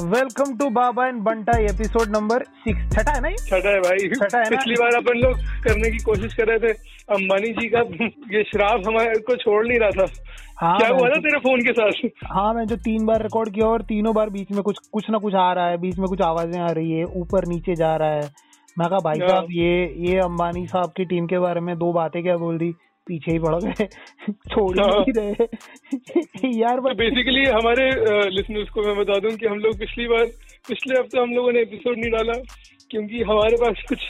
Welcome 0.00 0.52
to 0.56 0.68
Baba 0.70 1.06
and 1.06 1.20
Banta 1.22 1.56
episode 1.60 2.08
number 2.08 2.42
six. 2.64 2.82
छठा 2.90 3.12
है 3.12 3.20
ना 3.20 3.28
ये? 3.28 3.36
छठा 3.38 3.70
है 3.70 3.80
भाई। 3.80 4.08
छठा 4.10 4.38
है 4.38 4.50
पिछली 4.50 4.74
बार 4.74 4.94
अपन 4.96 5.18
लोग 5.18 5.40
करने 5.64 5.90
की 5.90 5.98
कोशिश 6.04 6.34
कर 6.34 6.46
रहे 6.46 6.58
थे 6.58 6.72
अंबानी 7.14 7.50
जी 7.52 7.68
का 7.68 7.80
ये 8.34 8.42
श्राप 8.50 8.82
हमारे 8.86 9.18
को 9.20 9.36
छोड़ 9.36 9.66
नहीं 9.66 9.78
रहा 9.78 9.90
था। 9.90 10.06
हाँ 10.60 10.76
क्या 10.78 10.88
हुआ 10.88 11.08
था 11.08 11.18
तेरे 11.18 11.38
फ़ोन 11.38 11.60
के 11.60 11.72
साथ? 11.72 12.08
हाँ 12.26 12.52
मैं 12.54 12.64
जो 12.66 12.76
तीन 12.86 13.06
बार 13.06 13.22
रिकॉर्ड 13.22 13.54
किया 13.54 13.66
और 13.66 13.82
तीनों 13.82 14.14
बार 14.14 14.30
बीच 14.30 14.52
में 14.52 14.62
कुछ 14.62 14.78
कुछ 14.92 15.10
ना 15.10 15.18
कुछ 15.18 15.34
आ 15.34 15.52
रहा 15.52 15.68
है 15.68 15.78
बीच 15.78 15.98
में 15.98 16.08
कुछ 16.08 16.22
आवाज़ें 16.22 16.60
आ 16.60 16.70
रही 16.70 16.92
है 16.92 17.04
ऊपर 17.16 17.48
नीचे 17.48 17.74
जा 17.74 17.94
रहा 17.96 18.10
है। 18.10 18.30
मैं 18.76 18.88
कहा 18.88 18.98
भाई 19.04 19.18
हाँ। 19.20 19.28
साहब 19.28 19.46
ये 19.52 19.72
ये 20.08 20.18
अंबानी 20.20 20.66
साहब 20.66 20.92
की 20.96 21.04
टीम 21.04 21.26
के 21.26 21.38
बारे 21.38 21.60
में 21.60 21.76
दो 21.78 21.92
बातें 21.92 22.22
क्या 22.22 22.36
बोल 22.36 22.58
दी? 22.58 22.72
पीछे 23.08 23.32
ही 23.32 23.38
पड़ 23.38 23.54
गए 23.54 23.86
छोड़ 24.52 24.78
ही। 24.78 24.86
नहीं 24.86 25.12
रहे 25.18 26.58
यार 26.58 26.76
तो 26.76 26.82
बट 26.82 26.96
बेसिकली 26.96 27.44
हमारे 27.44 27.90
लिसनर्स 28.30 28.68
को 28.68 28.82
मैं 28.82 28.96
बता 28.96 29.18
दूँ 29.18 29.36
कि 29.36 29.46
हम 29.46 29.58
लोग 29.58 29.78
पिछली 29.78 30.06
बार 30.08 30.24
पिछले 30.68 30.98
हफ़्ते 31.00 31.20
हम 31.20 31.30
लोगों 31.30 31.52
ने 31.52 31.60
एपिसोड 31.60 31.98
नहीं 31.98 32.10
डाला 32.10 32.38
क्योंकि 32.90 33.22
हमारे 33.22 33.56
पास 33.56 33.82
कुछ 33.88 34.06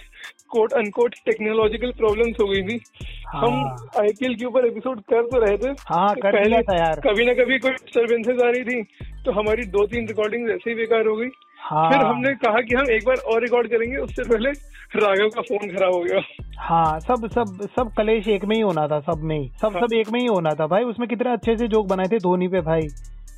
कोट 0.49 0.73
अनकोट 0.73 1.15
टेक्नोलॉजिकल 1.27 1.91
प्रॉब्लम्स 1.93 2.37
हो 2.41 2.47
गई 2.49 2.63
थी 2.63 2.79
हाँ। 3.27 3.41
हम। 3.43 3.57
आईपीएल 4.01 4.35
के 4.35 4.45
ऊपर 4.45 4.67
एपिसोड 4.67 5.01
कर 5.11 5.27
तो 5.27 5.41
रहे 5.41 5.57
थे 5.57 5.71
हाँ 5.89 6.15
तो 6.15 6.21
कर 6.23 6.39
दिया 6.47 6.63
था 6.63 6.77
यार 6.77 7.01
कभी 7.01 7.25
ना 7.25 7.33
कभी 7.43 7.59
कोई 7.59 7.73
डिस्टर्बेंसेज 7.73 8.43
आ 8.43 8.49
रही 8.51 8.65
थी 8.65 8.83
तो 9.25 9.33
हमारी 9.33 9.67
दो 9.77 9.87
तीन 9.87 10.07
रिकॉर्डिंग 10.09 10.51
ऐसे 10.51 10.71
ही 10.71 10.77
बेकार 10.77 11.07
हो 11.07 11.17
गई 11.17 11.29
हाँ। 11.71 11.91
फिर 11.91 12.07
हमने 12.07 12.35
कहा 12.35 12.61
कि 12.61 12.75
हम 12.75 12.91
एक 12.91 13.05
बार 13.05 13.17
और 13.17 13.41
रिकॉर्ड 13.43 13.69
करेंगे 13.69 13.97
उससे 13.97 14.23
पहले 14.23 14.51
राघव 14.97 15.29
का 15.29 15.41
फ़ोन 15.41 15.77
खराब 15.77 15.93
हो 15.95 16.01
गया। 16.01 16.21
हाँ 16.59 17.01
सब 17.01 17.29
सब 17.29 17.69
सब 17.77 17.93
कलेश 17.97 18.29
एक 18.29 18.45
में 18.45 18.57
ही 18.57 18.63
होना 18.63 18.87
था 18.89 19.01
सब 19.01 19.21
में 19.23 19.39
ही। 19.39 19.49
सब 19.61 19.77
हाँ। 19.77 19.81
सब 19.81 19.93
एक 19.93 20.11
में 20.11 20.21
ही 20.21 20.27
होना 20.27 20.51
था 20.51 20.67
भाई। 20.67 20.85
उसमें 20.85 21.09
कितने 21.09 21.33
अच्छे 21.33 21.57
से 21.57 21.69
जोक 21.69 21.87
बनाए 21.87 22.07
थे 22.07 22.19
धोनी 22.19 22.49
पे 22.49 22.61
भाई। 22.61 22.89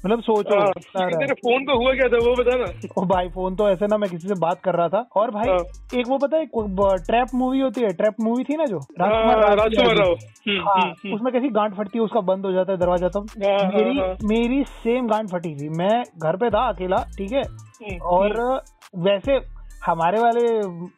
मतलब 0.07 0.21
सोचो 0.21 0.59
हाँ, 0.59 0.71
फ़ोन 1.31 1.65
पे 1.65 1.73
हुआ 1.73 1.93
क्या 1.95 2.09
था 2.09 2.19
वो 2.27 2.35
बता 2.37 2.57
ना? 2.57 2.67
ओ 2.99 3.05
भाई 3.07 3.29
फ़ोन 3.29 3.57
तो 3.57 3.69
ऐसे 3.71 3.87
ना 3.87 3.97
मैं 3.99 4.09
किसी 4.11 4.29
से 4.29 4.35
बात 4.41 4.61
कर 4.61 4.75
रहा 4.75 4.89
था। 4.89 5.05
और 5.17 5.31
भाई 5.31 5.49
हाँ। 5.49 5.59
एक 6.01 6.09
वो 6.09 6.19
पता 6.19 6.37
है 6.37 6.47
ट्रैप 7.05 7.35
मूवी 7.35 7.61
होती 7.61 7.81
है 7.81 7.93
ट्रैप 7.93 8.15
मूवी 8.21 8.45
थी 8.45 8.57
ना 8.57 8.65
जो? 8.65 8.79
हाँ, 8.79 9.11
राजकुमार 9.55 9.97
राव 9.97 10.09
हम्म, 10.09 10.59
हाँ 10.59 10.81
हम्म, 10.83 10.93
हम्म। 11.05 11.15
उसमें 11.15 11.33
कैसी 11.33 11.49
गांठ 11.51 11.75
फटती 11.75 11.99
है 11.99 12.05
उसका 12.05 12.21
बंद 12.33 12.47
हो 12.47 12.53
जाता 12.53 12.73
है 12.73 12.79
दरवाज़ा 12.79 13.09
तब 13.09 13.27
हाँ, 13.45 13.71
मेरी। 13.75 14.27
मेरी 14.29 14.63
सेम 14.65 15.09
गांठ 15.09 15.31
फटी 15.31 15.55
थी। 15.55 15.69
मैं 15.79 16.03
घर 16.19 16.37
पे 16.37 16.51
था 16.51 16.67
अकेला 16.69 17.05
ठीक 17.19 17.33
है? 17.33 17.43
और 18.13 18.41
वैसे 18.99 19.41
हमारे 19.87 20.19
वाले 20.21 20.41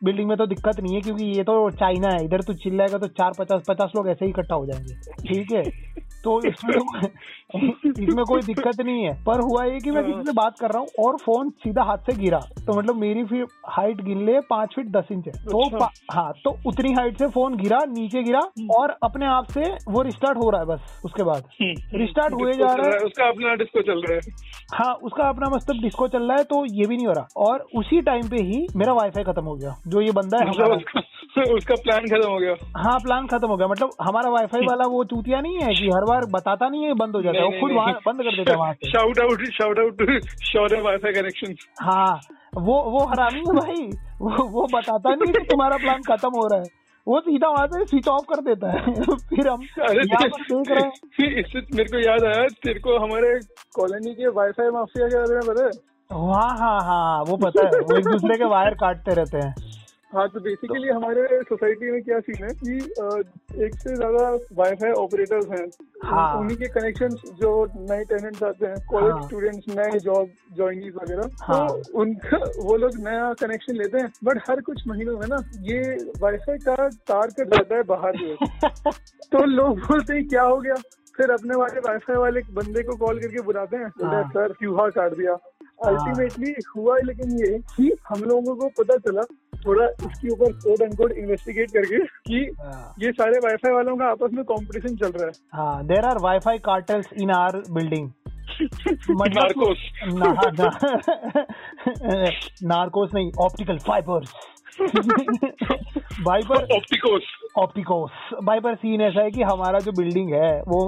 बिल्डिंग 0.04 0.28
में 0.28 0.36
तो 0.38 0.46
दिक्कत 0.46 0.80
नहीं 0.80 0.94
है 0.94 1.00
क्योंकि 1.00 1.24
ये 1.36 1.42
तो 1.42 1.54
चाइना 1.70 2.08
है। 2.08 2.24
इधर 2.24 2.40
तो 2.42 2.54
चिल्लाएगा 2.54 2.98
तो 2.98 3.06
चार 3.08 3.32
पचास 3.38 3.62
पचास 3.68 3.92
लोग 3.96 4.08
ऐसे 4.08 4.24
ही 4.24 4.30
इकट्ठा 4.30 4.54
हो 4.54 4.66
जाएँगे 4.66 4.94
ठीक 5.28 5.52
है? 5.52 5.62
तो 6.24 6.40
इसमें 6.48 6.76
इसमें 8.02 8.24
कोई 8.24 8.40
दिक्कत 8.40 8.80
नहीं 8.80 9.02
है। 9.04 9.12
पर 9.24 9.40
हुआ 9.40 9.64
ये 9.64 9.78
कि 9.78 9.90
मैं 9.90 10.04
किसी 10.04 10.22
से 10.22 10.32
बात 10.32 10.58
कर 10.60 10.70
रहा 10.70 10.78
हूँ 10.78 11.06
और 11.06 11.16
फ़ोन 11.16 11.50
सीधा 11.50 11.82
हाथ 11.82 11.98
से 11.98 12.12
गिरा। 12.12 12.38
तो 12.66 12.78
मतलब 12.78 12.96
मेरी 12.96 13.24
फिर 13.24 13.46
हाइट 13.68 14.00
गिन 14.00 14.24
ले 14.26 14.40
पाँच 14.40 14.74
फीट 14.76 14.86
दस 14.86 15.08
इंच 15.12 15.26
है। 15.26 15.32
तो 15.32 15.64
अच्छा। 15.64 15.88
हाँ 16.12 16.32
तो 16.44 16.50
उतनी 16.66 16.92
हाइट 16.92 17.18
से 17.18 17.28
फ़ोन 17.28 17.56
गिरा 17.56 17.78
नीचे 17.88 18.22
गिरा 18.22 18.40
और 18.76 18.96
अपने 19.02 19.26
आप 19.26 19.44
से 19.50 19.60
वो 19.88 20.02
रिस्टार्ट 20.02 20.38
हो 20.38 20.50
रहा 20.50 20.60
है 20.60 20.66
बस 20.66 21.02
उसके 21.04 21.22
बाद। 21.22 21.42
हम्म, 21.62 21.98
रिस्टार्ट 21.98 22.34
हुए 22.34 22.52
जा 22.52 22.74
रहा 22.74 22.90
है। 22.90 22.98
उसका 22.98 23.28
अपना 23.28 23.54
डिस्को 23.54 23.82
चल 23.82 24.00
रहा 24.00 24.14
है। 24.14 24.20
हाँ 24.74 24.92
उसका 24.94 25.28
अपना 25.28 25.48
मतलब 25.56 25.82
डिस्को 25.82 26.08
चल 26.08 26.22
रहा 26.22 26.36
है 26.36 26.44
तो 26.44 26.64
ये 26.74 26.86
भी 26.86 26.96
नहीं 26.96 27.06
हो 27.06 27.12
रहा। 27.12 27.26
और 27.36 27.66
उसी 27.76 28.00
टाइम 28.00 28.28
पे 28.28 28.42
ही 28.42 28.66
मेरा 28.76 28.92
वाईफाई 28.92 29.24
खत्म 29.24 29.44
हो 29.44 29.54
गया 29.54 29.74
जो 29.86 30.00
ये 30.00 30.12
बंदा 30.12 30.38
है 30.38 30.48
मतलब 30.50 30.76
उसका 30.76 31.00
उसका 31.54 31.74
प्लान 31.74 32.06
खत्म 32.06 32.30
हो 32.30 32.38
गया। 32.38 32.54
हाँ 32.76 32.98
प्लान 32.98 33.26
खत्म 33.26 33.48
हो 33.48 33.56
गया। 33.56 33.66
मतलब 33.68 33.90
हमारा 34.00 34.30
वाईफाई 34.30 34.60
वाला 34.60 34.84
वो 34.86 35.04
चूतिया 35.04 35.40
नहीं 35.40 35.58
है 35.62 35.74
कि 35.74 35.88
हर 35.88 36.04
बार 36.12 36.26
बताता 36.30 36.68
नहीं 36.68 36.84
है 36.84 36.94
बंद 36.94 37.16
हो 37.16 37.22
जाता 37.22 37.38
है। 37.38 37.44
वो 37.44 37.60
खुद 37.60 37.72
वहाँ 37.72 37.92
बंद 38.06 38.22
कर 38.22 38.36
देता 38.36 38.52
है 38.52 38.58
वहाँ 38.58 38.74
shout 38.86 39.18
out 39.18 39.44
shout 39.52 39.78
out 39.78 40.20
Shaurya 40.44 40.80
wifi 40.80 41.12
connection 41.12 41.54
हाँ 41.82 42.20
वो 42.56 42.82
वो 42.92 43.04
हरामी 43.06 43.40
है 43.40 43.54
भाई। 43.54 43.90
वो 44.20 44.44
वो 44.48 44.66
बताता 44.74 45.14
नहीं 45.14 45.26
है 45.26 45.32
कि 45.32 45.44
तुम्हारा 45.50 45.76
प्लान 45.76 46.02
खत्म 46.02 46.28
हो 46.28 46.46
रहा 46.46 46.60
है। 46.60 46.80
वो 47.06 47.20
सीधा 47.20 47.48
वहाँ 47.48 47.66
से 47.66 47.84
स्विच 47.84 48.08
ऑफ़ 48.08 48.24
कर 48.32 48.40
देता 48.42 48.70
है। 48.70 48.92
फिर 49.30 49.48
हम 49.48 49.62
अरे 49.88 50.04
देख 50.04 50.68
रहे 50.70 50.82
हैं। 50.82 51.38
इससे 51.40 51.60
मेरे 51.60 51.84
को 51.84 51.98
याद 51.98 52.24
आया 52.24 52.46
तेरे 52.64 52.80
को 52.80 52.98
हमारे 52.98 53.32
कॉलोनी 53.74 54.14
के 54.14 54.28
वाईफाई 54.28 54.68
माफिया 54.68 55.08
के 55.08 55.16
बारे 55.16 55.34
में 55.34 55.48
पता 55.48 55.64
है? 55.64 55.70
हाँ 56.10 56.56
हाँ 56.58 56.80
हाँ 56.80 57.22
वो 57.22 57.36
पता 57.36 57.66
है। 57.66 57.80
वो 57.80 57.98
एक 57.98 58.04
दूसरे 58.04 58.36
के 58.38 58.44
वायर 58.44 58.74
काटते 58.74 59.14
रहते 59.14 59.38
हैं। 59.38 59.71
हाँ 60.12 60.26
तो 60.28 60.40
बेसिकली 60.40 60.88
तो, 60.88 60.94
हमारे 60.94 61.42
सोसाइटी 61.42 61.90
में 61.90 62.02
क्या 62.02 62.18
सीन 62.20 62.44
है 62.44 62.50
कि 62.54 63.64
एक 63.64 63.74
से 63.74 63.94
ज़्यादा 63.96 64.24
वाईफाई 64.52 64.90
ऑपरेटर्स 64.94 65.46
हैं 65.50 65.66
हाँ। 66.04 66.34
उन्हीं 66.38 66.56
के 66.56 66.68
कनेक्शन 66.68 67.14
जो 67.38 67.52
नए 67.82 68.04
टेनेंट्स 68.04 68.42
आते 68.42 68.66
हैं 68.66 68.76
कॉलेज 68.90 69.12
हाँ। 69.12 69.22
स्टूडेंट्स 69.22 69.74
नए 69.76 69.98
जॉब 69.98 70.28
ज्वाइनीज 70.56 70.94
वगैरह 70.94 71.30
हाँ। 71.42 71.68
तो 71.68 72.00
उनका 72.00 72.38
वो 72.58 72.76
लोग 72.76 72.98
नया 72.98 73.32
कनेक्शन 73.40 73.76
लेते 73.76 73.98
हैं 73.98 74.12
बट 74.24 74.40
हर 74.48 74.60
कुछ 74.60 74.82
महीनों 74.88 75.18
में 75.18 75.26
ना 75.28 75.36
ये 75.62 75.80
वाईफाई 76.20 76.58
का 76.58 76.88
तार 77.08 77.30
कट 77.30 77.54
जाता 77.54 77.76
है 77.76 77.82
बाहर 77.86 78.18
से 78.18 78.90
तो 79.32 79.44
लोग 79.46 79.78
बोलते 79.80 80.14
हैं 80.14 80.26
क्या 80.28 80.42
हो 80.42 80.56
गया 80.58 80.74
फिर 81.16 81.30
अपने 81.30 81.56
वाले 81.56 81.80
वाईफाई 81.80 82.16
वाले 82.16 82.40
बंदे 82.52 82.82
को 82.82 82.96
कॉल 82.96 83.20
करके 83.20 83.42
बुलाते 83.42 83.76
हैं 83.76 83.88
बोलते 83.88 84.16
हैं 84.16 84.22
हाँ। 84.22 84.30
सर 84.30 84.52
क्यूहा 84.52 84.88
काट 84.90 85.16
दिया 85.16 85.38
अल्टीमेटली 85.86 86.54
हुआ 86.76 86.96
लेकिन 87.04 87.38
ये 87.38 87.58
कि 87.76 87.90
हम 88.08 88.22
लोगों 88.24 88.54
को 88.56 88.68
पता 88.78 88.96
चला 89.06 89.22
थोड़ा 89.66 89.86
इसके 89.86 90.32
ऊपर 90.32 90.52
कोड 90.64 90.82
अनकोड 90.82 91.12
इन्वेस्टिगेट 91.18 91.70
करके 91.70 91.98
कि 92.28 92.44
हाँ। 92.60 92.94
ये 93.02 93.12
सारे 93.12 93.38
वाईफाई 93.38 93.72
वालों 93.72 93.96
का 93.96 94.10
आपस 94.10 94.34
में 94.34 94.44
कंपटीशन 94.44 94.96
चल 94.96 95.12
रहा 95.18 95.26
है। 95.26 95.32
हाँ 95.54 95.86
there 95.86 96.04
are 96.04 96.18
wifi 96.22 96.58
cartels 96.64 97.12
in 97.22 97.30
our 97.30 97.62
building 97.70 98.10
Narcos 98.60 99.78
ना, 100.04 100.32
ना, 100.58 100.70
नार्कोस 102.64 103.10
नहीं 103.14 103.30
optical 103.40 103.78
fibres 103.86 104.34
viper 106.26 106.64
Opticos 106.74 107.22
Opticos 107.58 108.10
भाई 108.44 108.60
पर 108.60 108.74
सीन 108.74 109.00
ऐसा 109.00 109.22
है 109.22 109.30
कि 109.30 109.42
हमारा 109.42 109.78
जो 109.78 109.92
बिल्डिंग 109.92 110.32
है 110.32 110.52
वो 110.68 110.78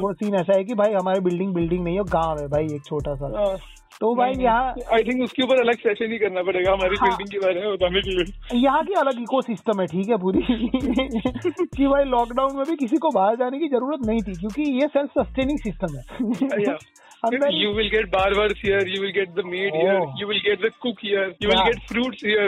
वो 0.00 0.12
सीन 0.12 0.34
ऐसा 0.34 0.56
है 0.56 0.64
कि 0.64 0.74
भाई 0.74 0.92
हमारी 0.92 1.20
बिल्डिंग 1.20 1.54
बिल्डिंग 1.54 1.84
नहीं 1.84 1.96
है 1.96 2.04
गाँव 2.12 2.40
है 2.40 2.46
भाई 2.48 2.74
एक 2.74 2.84
छोटा 2.84 3.14
सा। 3.14 3.54
तो 4.00 4.14
भाई 4.14 4.32
यहाँ 4.42 4.74
आई 4.92 5.02
थिंक 5.02 5.22
उसके 5.24 5.42
ऊपर 5.42 5.60
अलग 5.60 5.78
सेशन 5.78 6.12
ही 6.12 6.18
करना 6.18 6.42
पड़ेगा 6.42 6.72
हमारी 6.72 6.96
हाँ। 7.00 7.16
के 7.32 7.38
बारे 7.38 7.60
में 7.60 7.72
बताने 7.72 8.00
के 8.00 8.10
लिए। 8.10 8.60
यहाँ 8.60 8.82
की 8.84 8.94
अलग 9.00 9.20
इको 9.22 9.40
सिस्टम 9.42 9.80
है 9.80 9.86
ठीक 9.86 10.08
है 10.08 10.16
पूरी। 10.16 10.42
कि 11.76 11.86
भाई 11.86 12.04
लॉकडाउन 12.14 12.56
में 12.56 12.64
भी 12.70 12.76
किसी 12.76 12.96
को 12.96 13.10
बाहर 13.14 13.36
जाने 13.36 13.58
की 13.58 13.68
ज़रूरत 13.68 14.06
नहीं 14.06 14.22
थी 14.28 14.38
क्योंकि 14.40 14.70
ये 14.80 14.88
सेल्फ 14.96 15.20
सस्टेनिंग 15.20 15.58
सिस्टम 15.68 15.96
है 15.98 16.74
अंदर 17.28 17.50
you 17.52 17.70
will 17.76 17.88
get 17.92 18.06
barbers 18.12 18.52
here, 18.66 18.78
you 18.90 18.98
will 19.00 19.10
get 19.16 19.32
the 19.38 19.42
maid 19.46 19.74
here, 19.78 19.96
Oh. 19.96 20.04
you 20.20 20.26
will 20.28 20.38
get 20.44 20.62
the 20.66 20.68
cook 20.84 21.00
here, 21.06 21.24
you 21.44 21.48
will 21.50 21.64
get 21.66 21.82
fruits 21.88 22.22
here. 22.28 22.46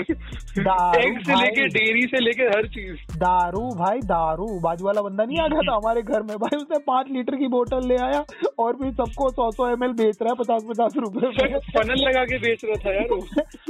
दारू 0.68 1.00
Egg 1.00 1.18
से 1.26 1.34
लेके 1.40 1.66
डेयरी 1.74 2.06
से 2.12 2.20
लेके 2.24 2.46
हर 2.52 2.68
चीज़। 2.76 3.18
दारू 3.24 3.64
भाई 3.80 3.98
दारू। 4.12 4.46
बाजू 4.60 4.86
वाला 4.86 5.02
बंदा 5.02 5.24
नहीं 5.24 5.40
आ 5.40 5.48
गया 5.48 5.66
था 5.68 5.74
हमारे 5.76 6.02
घर 6.02 6.22
में? 6.22 6.36
भाई 6.44 6.56
उसने 6.56 6.78
पाँच 6.86 7.10
लीटर 7.16 7.36
की 7.42 7.48
बोतल 7.56 7.88
ले 7.88 7.96
आया 8.06 8.22
और 8.64 8.72
फिर 8.80 8.92
सबको 9.02 9.28
सौ 9.30 9.50
सौ 9.58 9.68
एम 9.72 9.86
बेच 10.00 10.22
रहा 10.22 10.32
है 10.32 10.38
पचास 10.40 10.64
पचास 10.70 10.96
रुपए 10.96 11.32
फनल 11.46 12.08
लगा 12.08 12.24
के 12.24 12.38
बेच 12.38 12.64
रहा 12.64 12.74
था 12.74 12.94
यार 12.94 13.06
वो। 13.10 13.16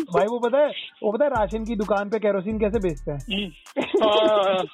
भाई 0.03 0.27
वो 0.27 0.38
पता 0.38 0.59
है 0.59 0.69
वो 1.03 1.12
पता 1.12 1.25
है 1.25 1.31
राशन 1.31 1.65
की 1.65 1.77
दुकान 1.77 2.09
पे 2.09 2.19
केरोसिन 2.19 2.59
कैसे 2.59 2.78
बेचते 2.78 3.12
हैं? 3.12 3.53
हाँ। 3.78 4.65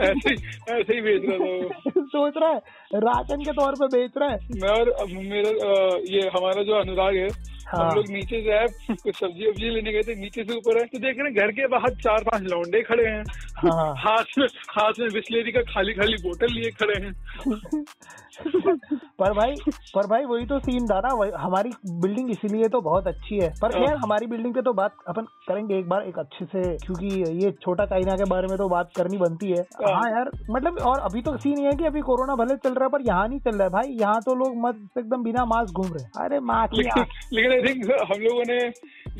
ऐसे 0.00 0.30
ही 0.30 0.36
ऐसे 0.70 0.94
ही 0.94 1.00
बेच 1.02 1.22
रहा 1.24 1.38
था 1.38 1.44
वो। 1.44 2.04
सोच 2.06 2.34
रहा 2.36 2.50
है 2.50 3.00
राशन 3.02 3.42
के 3.42 3.52
तौर 3.52 3.74
पे 3.74 3.86
बेच 3.96 4.12
रहा 4.16 4.28
है। 4.28 4.38
मैं 4.62 4.70
और 4.70 4.86
मेरा 5.08 5.50
ये 6.10 6.28
हमारा 6.36 6.62
जो 6.62 6.80
अनुराग 6.80 7.16
है 7.16 7.28
हाँ। 7.64 7.80
हम 7.80 7.94
लोग 7.96 8.08
नीचे 8.10 8.40
से 8.42 8.52
आए 8.52 8.66
कुछ 8.92 9.14
सब्ज़ी 9.16 9.46
वब्जी 9.46 9.68
लेने 9.70 9.92
गए 9.92 10.00
थे 10.02 10.14
नीचे 10.20 10.42
से 10.44 10.56
ऊपर 10.56 10.78
आए 10.78 10.86
तो 10.86 10.98
देख 10.98 11.18
रहे 11.18 11.28
हैं 11.28 11.34
घर 11.34 11.52
के 11.52 11.66
बाहर 11.66 11.94
चार 11.96 12.24
पाँच 12.24 12.42
लौंडे 12.52 12.80
खड़े 12.82 13.04
हैं। 13.04 13.22
हाँ। 13.58 13.94
हाथ 13.98 14.38
में 14.38 14.46
हाथ 14.70 14.98
में 15.00 15.08
बिस्लेरी 15.12 15.52
का 15.52 15.60
खाली 15.70 15.92
खाली 15.94 16.16
बोतल 16.22 16.52
लिए 16.54 16.70
खड़े 16.80 16.98
हैं। 17.04 17.12
पर 19.18 19.32
भाई 19.32 19.54
पर 19.94 20.06
भाई 20.06 20.24
वही 20.24 20.46
तो 20.46 20.58
सीन 20.58 20.86
था 20.86 20.98
ना 21.00 21.12
हमारी 21.38 21.70
बिल्डिंग 22.02 22.30
इसीलिए 22.30 22.68
तो 22.68 22.80
बहुत 22.80 23.06
अच्छी 23.06 23.38
है। 23.38 23.48
पर 23.62 23.72
खैर 23.72 23.96
हमारी 23.96 24.26
बिल्डिंग 24.26 24.54
पे 24.54 24.62
तो 24.62 24.72
बात 24.72 24.96
अपन 25.08 25.26
करेंगे 25.48 25.78
एक 25.78 25.88
बार 25.88 26.06
एक 26.08 26.18
अच्छे 26.18 26.44
से 26.46 26.62
क्योंकि 26.76 27.08
ये 27.44 27.50
छोटा 27.62 27.86
चाइना 27.86 28.16
के 28.16 28.30
बारे 28.30 28.46
में 28.46 28.56
तो 28.58 28.68
बात 28.68 28.90
करनी 28.96 29.18
बनती 29.18 29.50
है। 29.50 29.62
हाँ 29.86 30.10
यार 30.10 30.30
मतलब 30.50 30.78
और 30.78 30.98
अभी 30.98 31.22
तो 31.22 31.36
सीन 31.36 31.58
ये 31.58 31.66
है 31.66 31.76
कि 31.76 31.84
अभी 31.84 32.00
कोरोना 32.00 32.34
भले 32.34 32.56
चल 32.56 32.74
रहा 32.74 32.84
है 32.84 32.90
पर 32.90 33.00
यहाँ 33.00 33.28
नहीं 33.28 33.40
चल 33.40 33.50
रहा 33.50 33.64
है। 33.64 33.70
भाई 33.70 33.88
यहाँ 33.88 34.20
तो 34.20 34.34
लोग 34.34 34.56
मत 34.56 34.98
एकदम 34.98 35.22
बिना 35.22 35.44
मास्क 35.44 35.72
घूम 35.72 35.92
रहे 35.94 36.24
अरे 36.24 36.40
माँ 36.40 36.66
की 36.66 36.82
लेकिन 37.32 37.52
आई 37.52 37.62
थिंक 37.62 37.90
हम 38.12 38.20
लोगों 38.20 38.44
ने 38.44 38.58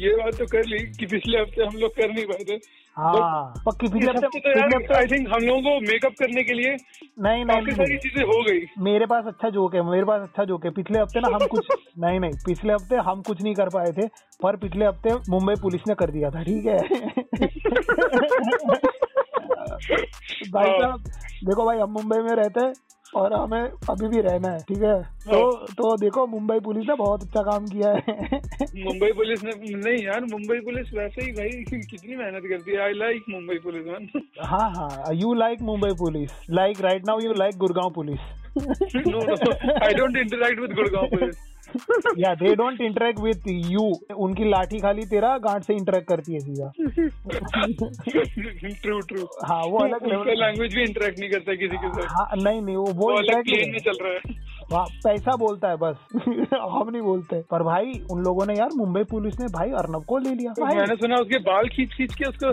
ये 0.04 0.14
बात 0.16 0.34
तो 0.34 0.46
कर 0.46 0.64
ली 0.64 0.78
कि 0.78 1.06
पिछले 1.06 1.38
हफ़्ते 1.38 1.64
हम 1.64 1.76
लोग 1.76 1.90
कर 1.90 2.08
नहीं 2.08 2.24
पाए 2.26 2.44
थे। 2.44 2.54
हाँ 2.96 3.54
पक्की 3.68 3.88
तो 3.88 4.94
आई 4.94 5.06
थिंक 5.06 5.28
हम 5.28 5.40
लोगों 5.40 5.62
को 5.62 5.80
मेकअप 5.80 6.12
करने 6.18 6.42
के 6.42 6.52
लिए 6.52 6.76
नहीं 7.18 7.44
नहीं 7.44 7.74
सारी 7.74 7.96
चीज़ें 7.96 8.24
हो 8.24 8.42
गई। 8.42 8.60
मेरे 8.78 9.06
पास 9.06 9.24
अच्छा 9.26 9.50
जोक 9.50 9.74
है 9.74 9.82
मेरे 9.90 10.04
पास 10.04 10.20
अच्छा 10.22 10.44
जोक 10.44 10.64
है। 10.64 10.70
पिछले 10.70 10.98
हफ़्ते 10.98 11.20
ना 11.20 11.28
हम 11.34 11.46
कुछ 11.46 11.66
नहीं 11.98 12.20
नहीं 12.20 12.32
पिछले 12.46 12.72
हफ़्ते 12.72 12.96
हम 12.96 13.22
कुछ 13.22 13.42
नहीं 13.42 13.54
कर 13.54 13.68
पाए 13.68 13.92
थे 13.92 14.06
पर 14.42 14.56
पिछले 14.56 14.86
हफ़्ते 14.86 15.14
मुंबई 15.30 15.54
पुलिस 15.62 15.80
ने 15.88 15.94
कर 15.94 16.10
दिया 16.10 16.30
था 16.30 16.42
ठीक 16.42 16.66
है? 16.66 16.78
भाई 19.62 20.68
हाँ। 20.68 20.78
साहब 20.78 21.04
देखो 21.46 21.64
भाई 21.64 21.78
हम 21.78 21.90
मुंबई 21.90 22.18
में 22.18 22.34
रहते 22.36 22.64
हैं 22.64 22.72
और 23.16 23.32
हमें 23.34 23.62
अभी 23.62 24.08
भी 24.08 24.20
रहना 24.20 24.50
है 24.50 24.58
ठीक 24.58 24.82
है? 24.82 25.02
तो 25.02 25.40
तो 25.78 25.96
देखो 25.96 26.26
मुंबई 26.26 26.58
पुलिस 26.60 26.84
ने 26.88 26.94
बहुत 26.94 27.22
अच्छा 27.22 27.42
काम 27.42 27.66
किया 27.66 27.90
है। 27.90 28.40
मुंबई 28.84 29.12
पुलिस 29.12 29.44
ने 29.44 29.52
नहीं 29.74 30.04
यार 30.04 30.24
मुंबई 30.24 30.60
पुलिस 30.60 30.92
वैसे 30.94 31.24
ही 31.24 31.32
भाई 31.32 31.48
कितनी 31.82 32.16
मेहनत 32.16 32.42
करती 32.50 32.72
है। 32.72 32.78
I 32.82 32.92
like 32.92 33.24
Mumbai 33.30 33.58
police 33.64 33.86
man 33.86 34.08
हाँ 34.44 34.68
हाँ 34.70 35.14
you 35.14 35.34
like 35.34 35.62
Mumbai 35.62 35.92
police. 35.98 36.30
Like 36.50 36.80
right 36.80 37.06
now 37.06 37.20
you 37.20 37.32
like 37.32 37.56
Gurgaon 37.56 37.90
police. 37.90 38.20
No 38.58 39.18
no, 39.26 39.36
I 39.82 39.92
don't 39.92 40.16
interact 40.16 40.60
with 40.60 40.70
Gurgaon 40.70 41.10
police. 41.10 41.36
या 42.18 42.34
they 42.34 42.54
don't 42.54 42.80
interact 42.80 43.20
with 43.20 43.48
you 43.70 44.14
उनकी 44.16 44.44
लाठी 44.50 44.78
खाली 44.78 45.02
तेरा 45.02 45.38
गांठ 45.38 45.62
से 45.62 45.74
इंटरेक्ट 45.74 46.08
करती 46.08 46.32
है 46.32 46.40
सीधा। 46.40 46.72
ट्रू 48.82 49.00
ट्रू 49.00 49.24
हाँ 49.44 49.62
वो 49.62 49.78
अलग 49.78 50.06
लैंग्वेज 50.40 50.74
भी 50.74 50.82
इंटरेक्ट 50.82 51.18
नहीं 51.18 51.30
करता 51.30 51.54
किसी 51.54 51.76
के 51.76 51.88
साथ। 51.88 52.06
हाँ 52.08 52.44
नहीं 52.44 52.62
नहीं 52.62 52.76
वो 52.76 52.84
वो 52.84 52.92
वो 52.92 53.16
अलग 53.16 53.42
प्लेन 53.42 53.60
नहीं 53.60 53.72
में 53.72 53.78
चल 53.78 54.04
रहा 54.04 54.12
है। 54.12 54.51
पैसा 54.78 55.36
बोलता 55.36 55.68
है 55.68 55.76
बस। 55.76 55.96
हम 56.54 56.90
नहीं 56.90 57.02
बोलते। 57.02 57.36
पर 57.50 57.62
भाई 57.62 57.84
उन 58.10 58.22
लोगों 58.22 58.46
ने 58.46 58.54
यार 58.54 58.68
मुंबई 58.76 59.02
पुलिस 59.02 59.40
ने 59.40 59.46
भाई 59.46 59.70
अर्नब 59.70 60.04
को 60.04 60.18
ले 60.18 60.30
लिया। 60.30 60.52
भाई। 60.52 60.76
मैंने 60.76 60.94
सुना 60.94 61.14
उसके 61.14 61.38
बाल 61.38 61.68
खींच 61.68 61.94
खींच 61.94 62.14
के 62.14 62.24
उसको 62.24 62.46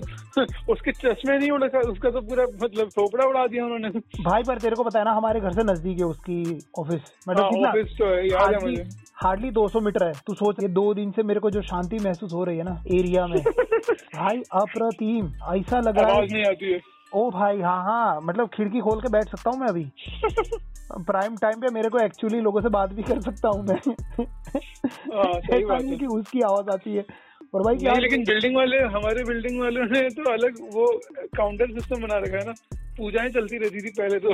उसके 0.73 0.91
चश्मे 0.91 1.37
नहीं 1.37 1.51
उड़ा 1.51 1.79
उसका 1.79 2.09
तो 2.09 2.21
पूरा 2.21 2.43
मतलब 2.43 2.87
थोपड़ा 2.87 3.27
उड़ा 3.27 3.47
दिया 3.47 3.65
उन्होंने। 3.65 3.89
भाई 4.23 4.41
पर 4.47 4.57
तेरे 4.57 4.75
को 4.75 4.83
बताया 4.83 5.05
ना 5.05 5.11
हमारे 5.11 5.39
घर 5.39 5.51
से 5.51 5.63
नज़दीक 5.63 5.99
है 5.99 6.05
उसकी 6.05 6.41
ऑफ़िस। 6.79 7.01
मतलब 7.29 7.43
हाँ, 7.43 7.69
ऑफ़िस 7.69 7.97
तो 8.01 8.05
है, 8.05 8.81
है 8.81 8.89
हार्डली 9.23 9.51
200 9.51 9.81
मीटर 9.81 10.05
है। 10.05 10.13
तू 10.13 10.33
सोच 10.33 10.55
ये 10.63 10.67
दो 10.67 10.93
दिन 10.93 11.11
से 11.11 11.23
मेरे 11.23 11.39
को 11.39 11.49
जो 11.49 11.61
शांति 11.61 11.97
महसूस 12.05 12.33
हो 12.33 12.43
रही 12.43 12.57
है 12.57 12.63
ना 12.63 12.83
एरिया 12.87 13.27
में। 13.27 13.39
भाई 14.15 14.37
अप्रतिम। 14.37 15.25
ऐसा 15.55 15.79
लग 15.79 15.99
रहा 15.99 16.13
है 16.13 16.43
है। 16.43 16.98
ओ 17.15 17.29
भाई 17.31 17.61
हाँ 17.61 17.83
हाँ 17.83 18.21
मतलब 18.21 18.47
खिड़की 18.47 18.79
खोल 18.79 19.01
के 19.01 19.09
बैठ 19.09 19.29
सकता 19.29 19.49
हूँ 19.49 19.59
मैं 19.59 19.67
अभी? 19.67 19.91
प्राइम 20.97 21.37
टाइम 21.37 21.61
पे 21.61 21.69
मेरे 21.69 21.89
को 21.89 21.99
एक्चुअली 21.99 22.39
लोगों 22.41 22.61
से 22.61 22.69
बात 22.69 22.93
भी 22.93 23.03
कर 23.03 23.21
सकता 23.21 23.49
हूँ 23.49 23.63
मैं। 23.65 23.75
आ, 23.75 25.39
सही 25.39 25.59
ऐसा 25.59 25.67
बात 25.67 25.81
नहीं 25.81 25.91
है। 25.91 25.97
कि 25.97 26.05
उसकी 26.05 26.41
आवाज़ 26.41 26.69
आती 26.69 26.95
है। 26.95 27.05
और 27.55 27.61
भाई 27.61 27.75
क्या 27.75 27.93
लेकिन 27.93 28.23
बिल्डिंग 28.23 28.55
वाले 28.55 28.77
हमारे 28.77 29.23
बिल्डिंग 29.23 29.61
वालों 29.61 29.85
ने 29.85 30.01
तो 30.09 30.31
अलग 30.33 30.59
वो 30.73 30.99
काउंटर 31.37 31.71
सिस्टम 31.71 32.01
बना 32.01 32.17
रखा 32.17 32.37
है 32.37 32.45
ना। 32.45 32.53
पूजाएँ 32.97 33.29
चलती 33.29 33.57
रहती 33.57 33.81
थी 33.81 33.89
पहले 33.89 34.19
तो। 34.19 34.29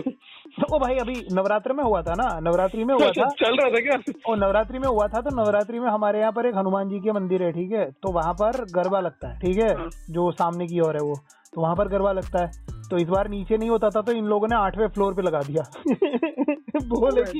ओ 0.75 0.79
भाई 0.79 0.95
अभी 0.95 1.27
नवरात्र 1.33 1.73
में 1.73 1.83
हुआ 1.83 2.01
था 2.01 2.13
ना? 2.13 2.39
नवरात्रि 2.39 2.83
में 2.83 2.93
हुआ 2.95 3.09
था? 3.09 3.27
चल 3.39 3.57
रहा 3.57 3.69
था 3.69 3.79
क्या? 3.79 4.13
और 4.29 4.37
नवरात्रि 4.37 4.79
में 4.79 4.87
हुआ 4.87 5.07
था 5.07 5.21
तो 5.21 5.35
नवरात्रि 5.43 5.79
में 5.79 5.89
हमारे 5.89 6.19
यहाँ 6.19 6.31
पर 6.31 6.45
एक 6.45 6.55
हनुमान 6.57 6.89
जी 6.89 6.99
के 6.99 7.11
मंदिर 7.11 7.43
है 7.43 7.51
ठीक 7.51 7.71
है? 7.71 7.91
तो 7.91 8.11
वहाँ 8.11 8.33
पर 8.33 8.63
गरबा 8.75 8.99
लगता 8.99 9.27
है 9.27 9.39
ठीक 9.39 9.57
है? 9.57 9.75
हाँ। 9.75 9.89
जो 10.09 10.31
सामने 10.31 10.67
की 10.67 10.79
ओर 10.79 10.95
है 10.95 11.01
वो। 11.01 11.15
तो 11.53 11.61
वहाँ 11.61 11.75
पर 11.75 11.87
गरबा 11.87 12.11
लगता 12.11 12.45
है। 12.45 12.51
तो 12.89 12.97
इस 12.97 13.07
बार 13.07 13.29
नीचे 13.29 13.57
नहीं 13.57 13.69
होता 13.69 13.89
था 13.89 14.01
तो 14.01 14.11
इन 14.11 14.25
लोगों 14.25 14.47
ने 14.47 14.55
आठवें 14.55 14.87
फ्लोर 14.87 15.13
पे 15.13 15.21
लगा 15.21 15.39
दिया। 15.39 15.63
बोले 16.85 17.21
कि 17.23 17.39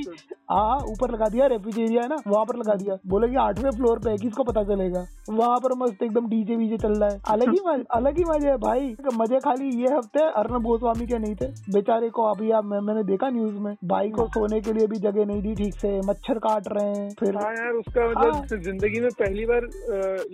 हाँ 0.50 0.76
ऊपर 0.78 1.10
लगा 1.10 1.28
दिया 1.28 1.46
रेफ्यूज 1.46 1.78
एरिया 1.78 2.02
है 2.02 2.08
ना 2.08 2.16
वहाँ 2.26 2.44
पर 2.44 2.56
लगा 2.56 2.74
दिया। 2.74 2.96
बोले 3.06 3.28
कि 3.28 3.36
आठवें 3.36 3.70
फ्लोर 3.70 3.98
पे 3.98 4.10
है 4.10 4.16
किसको 4.16 4.44
पता 4.44 4.62
चलेगा? 4.62 5.06
वहाँ! 5.30 5.55
पर 5.58 5.74
मस्त 5.78 6.02
एकदम 6.02 6.28
डीजे 6.28 6.56
वीजे 6.56 6.76
चल 6.78 6.92
रहा 6.94 7.08
है। 7.10 7.20
अलग 7.28 7.48
ही 7.48 7.60
मज़े 7.66 7.84
अलग 7.92 8.18
ही 8.18 8.24
मज़े 8.26 8.48
है 8.48 8.56
भाई। 8.58 8.94
मज़े 9.14 9.38
खाली 9.40 9.68
ये 9.76 9.94
हफ़्ते 9.94 10.22
अर्नब 10.40 10.62
गोस्वामी 10.64 11.06
के 11.06 11.18
नहीं 11.18 11.34
थे। 11.36 11.46
बेचारे 11.72 12.08
को 12.10 12.22
अभी 12.24 12.50
आप 12.52 12.64
मैं, 12.64 12.80
मैंने 12.80 13.02
देखा 13.04 13.30
न्यूज़ 13.30 13.54
में 13.56 13.74
भाई 13.86 14.10
को 14.10 14.26
सोने 14.28 14.60
के 14.60 14.72
लिए 14.72 14.86
भी 14.86 14.98
जगह 15.00 15.26
नहीं 15.26 15.42
दी 15.42 15.54
ठीक 15.56 15.74
से 15.76 15.90
मच्छर 16.06 16.38
काट 16.40 16.68
रहे 16.68 16.88
हैं 16.88 17.08
फिर 17.20 17.36
हाँ 17.36 17.52
यार 17.54 17.72
उसका 17.74 18.08
मतलब 18.10 18.60
ज़िंदगी 18.60 19.00
में 19.00 19.10
पहली 19.18 19.46
बार 19.46 19.68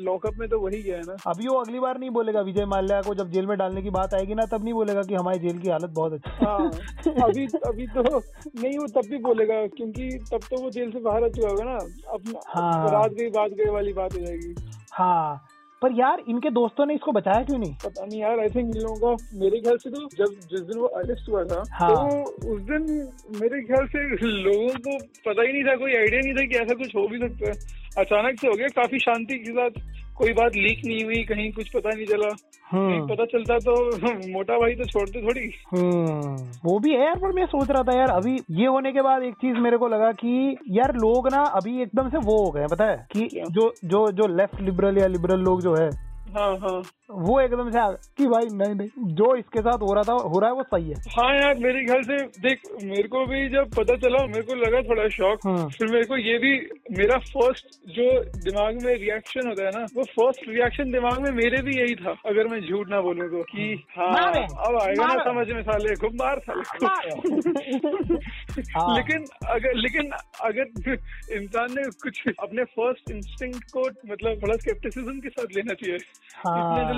लॉकअप 0.00 0.38
में 0.38 0.48
तो 0.48 0.60
वही 0.60 0.82
गया 0.82 0.96
है 0.96 1.02
ना। 1.02 1.16
अभी 1.26 1.48
वो 1.48 1.56
अगली 1.56 1.80
बार 1.80 1.98
नहीं 1.98 2.10
बोलेगा 2.10 2.40
विजय 2.42 2.66
माल्या 2.66 3.00
को 3.02 3.14
जब 3.14 3.30
जेल 3.30 3.46
में 3.46 3.56
डालने 3.58 3.82
की 3.82 3.90
बात 3.92 4.14
आएगी 4.14 4.34
ना 4.34 4.46
तब 4.52 4.64
नहीं 4.64 4.74
बोलेगा 4.74 5.02
की 5.02 5.14
हमारी 5.14 5.38
जेल 5.38 5.58
की 5.58 5.70
हालत 5.70 5.90
बहुत 5.92 6.12
अच्छी 6.12 6.44
हाँ। 6.44 6.70
अभी 7.22 7.46
अभी 7.66 7.86
तो 7.88 8.02
नहीं 8.02 8.78
वो 8.78 8.86
तब 8.94 9.08
भी 9.10 9.18
बोलेगा 9.22 9.66
क्योंकि 9.68 10.08
तब 10.32 10.48
तो 10.50 10.62
वो 10.62 10.70
जेल 10.70 10.90
से 10.90 11.00
बाहर 11.00 11.24
आ 11.24 11.28
चुका 11.28 11.48
होगा 11.48 11.64
ना। 11.64 11.78
अपना 12.12 12.40
हाँ। 12.50 12.90
रात 12.92 13.10
गई 13.12 13.28
बात 13.30 13.50
गई 13.52 13.70
वाली 13.70 13.92
बात 13.92 14.14
हो 14.14 14.20
जाएगी। 14.20 14.54
हाँ 14.92 15.44
पर 15.82 15.92
यार 15.92 16.22
इनके 16.28 16.50
दोस्तों 16.50 16.86
ने 16.86 16.94
इसको 16.94 17.12
बताया 17.12 17.42
क्यों 17.44 17.58
नहीं? 17.58 17.74
पता 17.84 18.04
नहीं 18.04 18.20
यार 18.20 18.40
आई 18.40 18.48
थिंक 18.48 18.76
इन 18.76 18.82
लोगों 18.82 19.16
का 19.16 19.38
मेरे 19.38 19.60
ख्याल 19.60 19.76
से 19.76 19.90
तो 19.90 20.08
जब 20.16 20.34
जिस 20.50 20.60
दिन 20.60 20.78
वो 20.78 20.86
अरेस्ट 20.86 21.28
हुआ 21.28 21.44
था 21.44 21.62
हाँ। 21.72 21.88
तो 22.10 22.52
उस 22.54 22.60
दिन 22.62 22.82
मेरे 23.40 23.62
ख्याल 23.62 23.86
से 23.86 24.04
लोगों 24.42 24.68
को 24.68 24.96
पता 25.26 25.42
ही 25.42 25.52
नहीं 25.52 25.64
था 25.64 25.74
कोई 25.76 25.94
आइडिया 25.96 26.20
नहीं 26.20 26.34
था 26.34 26.44
कि 26.46 26.58
ऐसा 26.64 26.74
कुछ 26.74 26.94
हो 26.96 27.06
भी 27.08 27.18
सकता 27.18 27.48
है। 27.48 27.80
अचानक 28.04 28.40
से 28.40 28.48
हो 28.48 28.54
गया 28.54 28.68
काफ़ी 28.76 28.98
शांति 28.98 29.38
के 29.38 29.52
साथ 29.52 29.80
कोई 30.16 30.32
बात 30.32 30.52
लीक 30.54 30.80
नहीं 30.84 31.04
हुई 31.04 31.22
कहीं 31.22 31.52
कुछ 31.52 31.68
पता 31.68 31.92
नहीं 31.92 32.06
चला। 32.06 32.32
हम्म 32.70 33.06
पता 33.06 33.24
चलता 33.24 33.58
तो 33.58 33.74
मोटा 34.32 34.58
भाई 34.58 34.74
तो 34.74 34.84
छोड़ते 34.84 35.22
थोड़ी। 35.22 35.40
हाँ। 35.66 36.60
वो 36.64 36.78
भी 36.78 36.90
है 36.90 37.00
यार 37.00 37.16
पर 37.16 37.32
मैं 37.32 37.46
सोच 37.46 37.70
रहा 37.70 37.82
था 37.82 37.96
यार 37.98 38.08
अभी 38.08 38.40
ये 38.50 38.66
होने 38.66 38.92
के 38.92 39.02
बाद 39.02 39.22
एक 39.22 39.34
चीज़ 39.34 39.56
मेरे 39.56 39.76
को 39.76 39.88
लगा 39.88 40.12
कि 40.12 40.56
यार 40.70 40.94
लोग 40.96 41.28
ना 41.28 41.42
अभी 41.54 41.82
एकदम 41.82 42.08
से 42.08 42.18
वो 42.18 42.44
हो 42.44 42.50
गए 42.50 42.66
पता 42.66 42.84
है? 42.84 43.06
कि 43.12 43.28
जो 43.50 43.72
जो 43.84 44.10
जो 44.12 44.26
लेफ़्ट 44.26 44.60
लिबरल 44.60 44.98
या 44.98 45.06
लिबरल 45.06 45.40
लोग 45.40 45.62
जो 45.62 45.74
है 45.74 45.88
हाँ 46.34 46.56
हाँ। 46.58 46.82
वो 47.12 47.40
एकदम 47.40 47.70
से 47.70 47.80
कि 48.16 48.26
भाई 48.26 48.46
नहीं 48.52 48.74
नहीं 48.74 49.14
जो 49.14 49.34
इसके 49.36 49.60
साथ 49.60 49.82
हो 49.82 49.92
रहा 49.94 50.02
था 50.02 50.12
हो 50.28 50.38
रहा 50.38 50.50
है 50.50 50.56
वो 50.56 50.62
सही 50.62 50.90
है। 50.90 50.96
हाँ 51.16 51.34
यार 51.36 51.58
मेरे 51.58 51.84
ख्याल 51.86 52.02
से 52.02 52.16
देख 52.40 52.62
मेरे 52.82 53.08
को 53.08 53.24
भी 53.26 53.48
जब 53.48 53.74
पता 53.76 53.96
चला 53.96 54.24
मेरे 54.26 54.42
को 54.42 54.54
लगा 54.54 54.80
थोड़ा 54.88 55.08
शौक 55.08 55.46
हम्म। 55.46 55.68
फिर 55.68 55.90
मेरे 55.92 56.04
को 56.04 56.16
ये 56.16 56.38
भी 56.38 56.52
मेरा 56.98 57.18
फ़र्स्ट 57.28 57.78
जो 57.96 58.06
दिमाग 58.44 58.82
में 58.84 58.92
रिएक्शन 58.94 59.48
होता 59.48 59.64
है 59.64 59.70
ना 59.78 59.84
वो 59.96 60.04
फ़र्स्ट 60.12 60.48
रिएक्शन 60.48 60.92
दिमाग 60.92 61.20
में 61.20 61.30
मेरे 61.32 61.62
भी 61.62 61.76
यही 61.78 61.94
था 61.94 62.14
अगर 62.26 62.48
मैं 62.48 62.60
झूठ 62.60 62.88
ना 62.88 63.00
बोलूँ 63.00 63.28
तो 63.30 63.42
कि 63.52 63.68
हाँ। 63.96 64.08
अब 64.08 64.78
आएगा 64.82 65.06
ना 65.06 65.24
समझ 65.24 65.46
में 65.48 65.62
साले 65.62 65.94
खूब 65.96 66.14
मार 66.14 66.38
साले 66.38 66.62
हाँ। 68.72 68.96
लेकिन 68.96 69.24
अगर 69.48 69.74
लेकिन 69.76 70.10
अगर 70.44 70.96
इंसान 71.36 71.72
ने 71.72 71.82
कुछ 72.02 72.22
अपने 72.40 72.64
फ़र्स्ट 72.64 73.10
इंस्टिंक्ट 73.10 73.70
को 73.70 73.82
मतलब 74.08 74.42
थोड़ा 74.42 74.56
स्केप्टिसिज्म 74.56 75.18
के 75.20 75.28
साथ 75.28 75.56
लेना 75.56 75.74
चाहिए। 75.74 75.98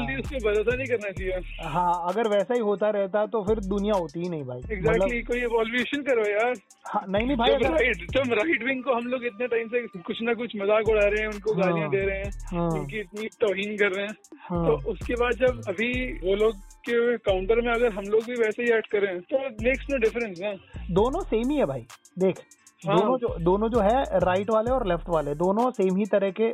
हाँ। 0.06 0.18
उस 0.18 0.28
पर 0.28 0.44
भरोसा 0.44 0.76
नहीं 0.76 0.86
करना 0.86 1.10
चाहिए 1.10 1.68
हाँ 1.68 1.92
अगर 2.08 2.28
वैसा 2.28 2.54
ही 2.54 2.60
होता 2.60 2.90
रहता 2.90 3.24
तो 3.28 3.42
फिर 3.44 3.60
दुनिया 3.66 3.94
होती 3.96 4.20
ही 4.20 4.28
नहीं 4.28 4.44
भाई 4.44 4.60
एग्जैक्टली 4.72 5.22
कोई 5.22 5.40
एवोल्यूशन 5.42 6.02
करो 6.02 6.26
यार 6.30 6.54
हाँ, 6.86 7.04
नहीं 7.08 7.26
नहीं 7.26 7.36
भाई 7.36 7.50
जब 7.50 7.56
अगर 7.56 7.74
राइट 7.74 8.06
जब 8.12 8.32
राइट 8.34 8.62
विंग 8.64 8.82
को 8.84 8.94
हम 8.94 9.06
लोग 9.06 9.24
इतने 9.26 9.46
टाइम 9.46 9.68
से 9.68 9.86
कुछ 10.00 10.22
ना 10.22 10.34
कुछ 10.34 10.56
मज़ाक 10.56 10.88
उड़ा 10.88 11.06
रहे 11.06 11.20
हैं 11.20 11.28
उनको 11.28 11.54
हाँ। 11.54 11.62
गालियाँ 11.62 11.90
दे 11.90 12.04
रहे 12.06 12.18
हैं 12.18 12.30
हाँ। 12.52 12.68
उनकी 12.70 13.00
इतनी 13.00 13.28
तोहीन 13.40 13.76
कर 13.76 13.92
रहे 13.92 14.06
हैं 14.06 14.16
हाँ। 14.40 14.66
तो 14.66 14.90
उसके 14.90 15.14
बाद 15.14 15.38
जब 15.38 15.62
अभी 15.68 15.92
वो 16.24 16.34
लोग 16.36 16.56
के 16.88 17.16
काउंटर 17.24 17.60
में 17.60 17.72
अगर 17.72 17.92
हम 17.92 18.04
लोग 18.06 18.24
भी 18.24 18.34
वैसे 18.36 18.62
ही 18.62 18.72
एक्ट 18.72 18.90
करें 18.92 19.20
तो 19.32 19.38
मेक्स 19.62 19.86
नो 19.90 19.98
डिफरेंस 19.98 20.38
ना 20.40 20.52
दोनों 20.90 21.20
सेम 21.26 21.50
ही 21.50 21.56
है 21.56 21.66
भाई 21.66 21.86
देख 22.18 22.42
हाँ। 22.82 22.96
दोनों 22.98 23.18
जो 23.18 23.28
दोनों 23.40 23.68
जो 23.68 23.80
है 23.80 24.02
राइट 24.20 24.50
वाले 24.50 24.70
और 24.70 24.86
लेफ़्ट 24.86 25.08
वाले 25.08 25.34
दोनों 25.34 25.70
सेम 25.70 25.96
ही 25.96 26.04
तरह 26.06 26.30
के 26.30 26.50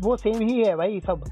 वो 0.00 0.16
सेम 0.16 0.40
ही 0.40 0.62
है 0.62 0.74
भाई 0.76 1.00
सब 1.00 1.24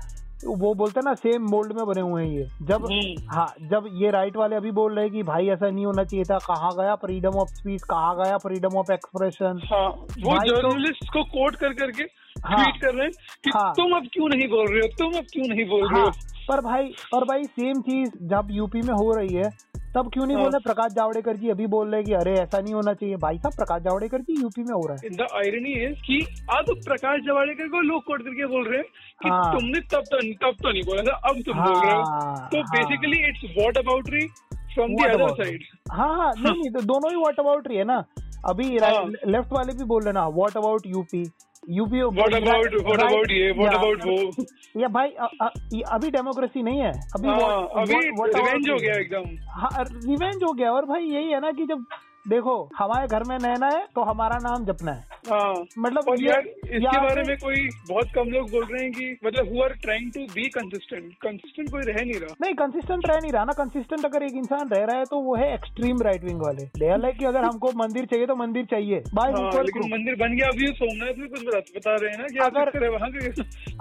वो 0.44 0.72
बोलते 0.75 1.00
हैं 1.00 1.04
ना 1.04 1.14
सेम 1.14 1.42
मोल्ड 1.50 1.72
में 1.72 1.84
बने 1.87 2.00
हुए 2.00 2.22
हैं 2.25 2.30
ये 2.30 2.46
जब। 2.62 2.87
हाँ 3.30 3.46
जब 3.70 3.84
ये 3.94 4.11
राइट 4.11 4.37
वाले 4.37 4.56
अभी 4.56 4.70
बोल 4.70 4.94
रहे 4.94 5.04
हैं 5.04 5.12
कि 5.12 5.22
भाई 5.22 5.49
ऐसा 5.49 5.70
नहीं 5.70 5.87
होना 5.87 6.04
चाहिए 6.04 6.25
था 6.25 6.38
कहा 6.46 6.70
गया 6.76 6.94
फ्रीडम 6.96 7.38
ऑफ़ 7.40 7.49
स्पीच 7.50 7.82
कहा 7.82 8.12
गया 8.14 8.38
फ्रीडम 8.38 8.76
ऑफ़ 8.78 8.92
एक्सप्रेशन 8.92 9.61
हाँ 9.64 9.87
वो 9.88 10.30
भाई 10.30 10.49
तो- 10.49 10.56
जर्नलिस्ट 10.56 11.08
को 11.12 11.22
कोट 11.28 11.56
कर 11.56 11.72
करके 11.75 12.02
हाँ। 12.02 12.56
ट्वीट 12.56 12.80
कर 12.82 12.94
रहे 12.94 13.06
हैं 13.06 13.12
कि 13.44 13.50
हाँ। 13.50 13.72
तुम 13.72 13.96
अब 13.96 14.06
क्यों 14.12 14.28
नहीं 14.28 14.49
बोल 14.49 14.66
रहे 14.66 14.80
हो 14.80 14.88
तुम 14.99 15.18
अब 15.18 15.26
क्यों 15.32 15.46
नहीं 15.49 15.64
बोल 15.68 15.88
रहे 15.88 16.00
हाँ 16.00 16.06
हो 16.06 16.46
पर 16.49 16.61
भाई 16.61 16.92
पर 17.12 17.25
भाई 17.25 17.44
सेम 17.44 17.80
चीज़ 17.82 18.11
जब 18.28 18.49
यूपी 18.50 18.82
में 18.82 18.94
हो 18.94 19.12
रही 19.12 19.34
है 19.34 19.50
तब 19.94 20.08
क्यों 20.12 20.26
नहीं 20.26 20.37
हाँ। 20.37 20.44
बोल 20.44 20.52
रहे 20.52 20.61
प्रकाश 20.62 20.92
जावड़ेकर 20.92 21.37
जी 21.37 21.49
अभी 21.50 21.66
बोल 21.66 21.88
रहे 21.88 22.00
हैं 22.00 22.04
कि 22.04 22.12
अरे 22.14 22.32
ऐसा 22.40 22.58
नहीं 22.58 22.75
होना 22.75 22.92
चाहिए 22.94 23.16
भाई 23.25 23.38
साहब 23.38 23.54
प्रकाश 23.54 23.82
जावड़ेकर 23.82 24.20
जी 24.20 24.40
यूपी 24.40 24.62
में 24.62 24.72
हो 24.72 24.87
रहा 24.87 24.96
है 25.02 25.11
द 25.16 25.26
आयरनी 25.37 25.72
इज़ 25.82 25.99
कि 26.06 26.20
अब 26.50 26.70
प्रकाश 26.84 27.20
जावड़ेकर 27.26 27.68
को 27.68 27.80
लोग 27.82 28.02
कोट 28.04 28.22
करके 28.22 28.46
बोल 28.46 28.64
रहे 28.68 28.78
हैं 28.78 28.87
कि 29.22 29.28
हाँ। 29.28 29.52
तुमने 29.52 29.80
तब 29.92 30.08
तो 30.12 30.20
तब 30.44 30.62
तो 30.62 30.72
नहीं 30.72 30.82
बोला 30.82 31.02
था 31.02 31.16
अब 31.30 31.42
तुम 31.46 31.58
बोल 31.58 31.76
रहे 31.76 31.92
हो 31.92 32.02
हाँ, 32.02 32.49
तो 32.49 32.58
हाँ। 32.58 32.64
Basically 32.72 33.18
it's 33.28 33.44
what 33.58 33.78
about 33.78 34.11
re 34.11 34.26
from 34.75 34.94
the 34.94 35.11
other 35.11 35.34
side 35.34 35.64
हाँ 35.92 36.08
हाँ 36.16 36.32
नहीं 36.37 36.54
नहीं 36.54 36.70
तो 36.70 36.80
दोनों 36.92 37.11
ही 37.11 37.16
व्हाट 37.16 37.40
अबाउट 37.40 37.68
रही 37.68 37.78
है 37.78 37.84
ना 37.84 38.02
अभी 38.49 38.76
हाँ। 38.78 39.06
लेफ़्ट 39.26 39.52
वाले 39.52 39.72
भी 39.72 39.84
बोल 39.87 40.02
रहे 40.02 40.12
ना 40.12 40.26
what 40.30 40.56
about 40.56 40.87
UP 40.87 41.25
UP 41.71 42.02
what 42.02 42.35
about 42.35 42.75
what 42.75 43.00
about 43.00 43.31
ये? 43.31 43.50
व्हाट 43.52 43.75
अबाउट 43.75 43.99
वो? 44.04 44.45
या 44.81 44.88
भाई 44.88 45.09
अ, 45.09 45.28
अ, 45.40 45.49
अभी 45.88 46.11
डेमोक्रेसी 46.11 46.62
नहीं 46.62 46.81
है। 46.81 46.90
अभी 46.90 47.28
आ, 47.28 47.37
वो, 47.37 47.45
अभी 47.81 47.95
रिवेंज 48.35 48.71
हो 48.71 48.76
गया 48.76 48.95
एकदम। 48.95 49.23
हाँ 49.49 49.85
रिवेंज 49.85 50.42
हो 50.45 50.52
गया। 50.52 50.73
और 50.73 50.87
भाई 50.87 51.02
यही 51.02 51.28
है 51.31 51.40
ना 51.40 51.52
कि 51.52 51.66
जब 51.66 51.85
देखो 52.29 52.71
हमारे 52.76 53.07
घर 53.07 53.23
में 53.29 53.38
नैना 53.38 53.67
है 53.67 53.87
तो 53.95 54.02
हमारा 54.02 54.38
नाम 54.43 54.64
जपना 54.64 54.93
है। 54.93 55.00
हाँ। 55.31 55.64
मतलब 55.79 56.05
और 56.09 56.23
यार 56.23 56.43
इसके 56.47 57.00
बारे 57.00 57.23
में 57.23 57.37
कोई 57.37 57.69
बहुत 57.91 58.09
कम 58.14 58.23
लोग 58.23 58.50
बोल 58.50 58.64
रहे 58.64 58.85
हैं 58.85 58.93
कि 58.93 59.19
मतलब 59.26 59.55
who 59.55 59.62
are 59.62 59.69
trying 59.69 60.12
to 60.12 60.21
be 60.21 60.43
consistent 60.43 61.12
consistent 61.12 61.71
कोई 61.71 61.83
रह 61.87 62.02
नहीं 62.02 62.21
रहा। 62.21 62.35
नहीं 62.41 62.55
कंसिस्टेंट 62.55 63.02
रह 63.07 63.17
नहीं 63.23 63.33
रहा 63.33 63.45
ना। 63.45 63.52
कंसिस्टेंट 63.52 64.05
अगर 64.05 64.23
एक 64.23 64.33
इंसान 64.33 64.69
रह 64.69 64.85
रहा 64.85 64.99
है 64.99 65.05
तो 65.05 65.21
वो 65.21 65.37
है 65.37 65.55
एक्सट्रीम 65.55 65.97
राइट 66.02 66.25
विंग 66.25 66.41
वाले। 66.43 66.64
दे 66.64 66.91
आर 66.91 66.99
लाइक 66.99 67.19
कि 67.19 67.25
अगर 67.25 67.45
हमको 67.45 67.73
मंदिर 67.76 68.05
चाहिए 68.05 68.26
तो 68.26 68.37
मंदिर 68.37 68.64
चाहिए। 68.64 69.02
बाय 69.14 69.33
हाँ, 69.33 69.50
लेकिन 69.62 69.93
मंदिर 69.93 70.14
बन 70.14 70.37
गया 70.37 70.49
अभी 70.49 70.67
सोमनाथ 70.67 71.14
में 71.19 71.29
कुछ 71.29 71.47
बता, 71.47 71.95
रहे 71.95 72.11
हैं 72.11 72.19
ना 72.19 72.26
कि 72.26 72.38
अगर- 72.38 72.93
वहाँ 72.93 73.09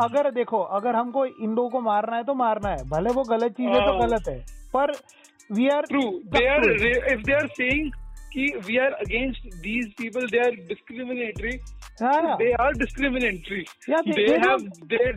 अगर 0.08 0.32
देखो 0.32 0.60
अगर 0.60 0.96
हमको 0.96 1.26
इन 1.26 1.50
लोगों 1.50 1.70
को 1.70 1.82
मारना 1.82 2.16
है 2.18 2.24
तो 2.24 2.34
मारना 2.34 2.70
है। 2.70 2.90
भले 2.90 3.10
वो 3.14 3.24
गलत 3.24 3.52
चीज़ 3.52 3.70
है 3.70 3.86
तो 3.86 4.00
हाँ। 4.00 4.10
गलत 4.10 4.24
है। 4.30 4.40
पर 4.76 4.92
we 5.52 5.68
are 5.70 5.82
true 5.82 6.02
they 6.26 6.48
are 6.48 6.64
if 7.14 7.22
they 7.22 7.34
are 7.34 7.48
saying 7.48 7.92
कि 8.34 8.46
we 8.68 8.78
are 8.78 8.92
against 9.06 9.48
these 9.62 9.92
people 9.94 10.26
they 10.28 10.40
are 10.40 10.56
discriminatory 10.72 11.52
they 12.42 12.52
are 12.64 12.72
discriminatory 12.74 13.64
they 13.90 14.26
have 14.48 14.68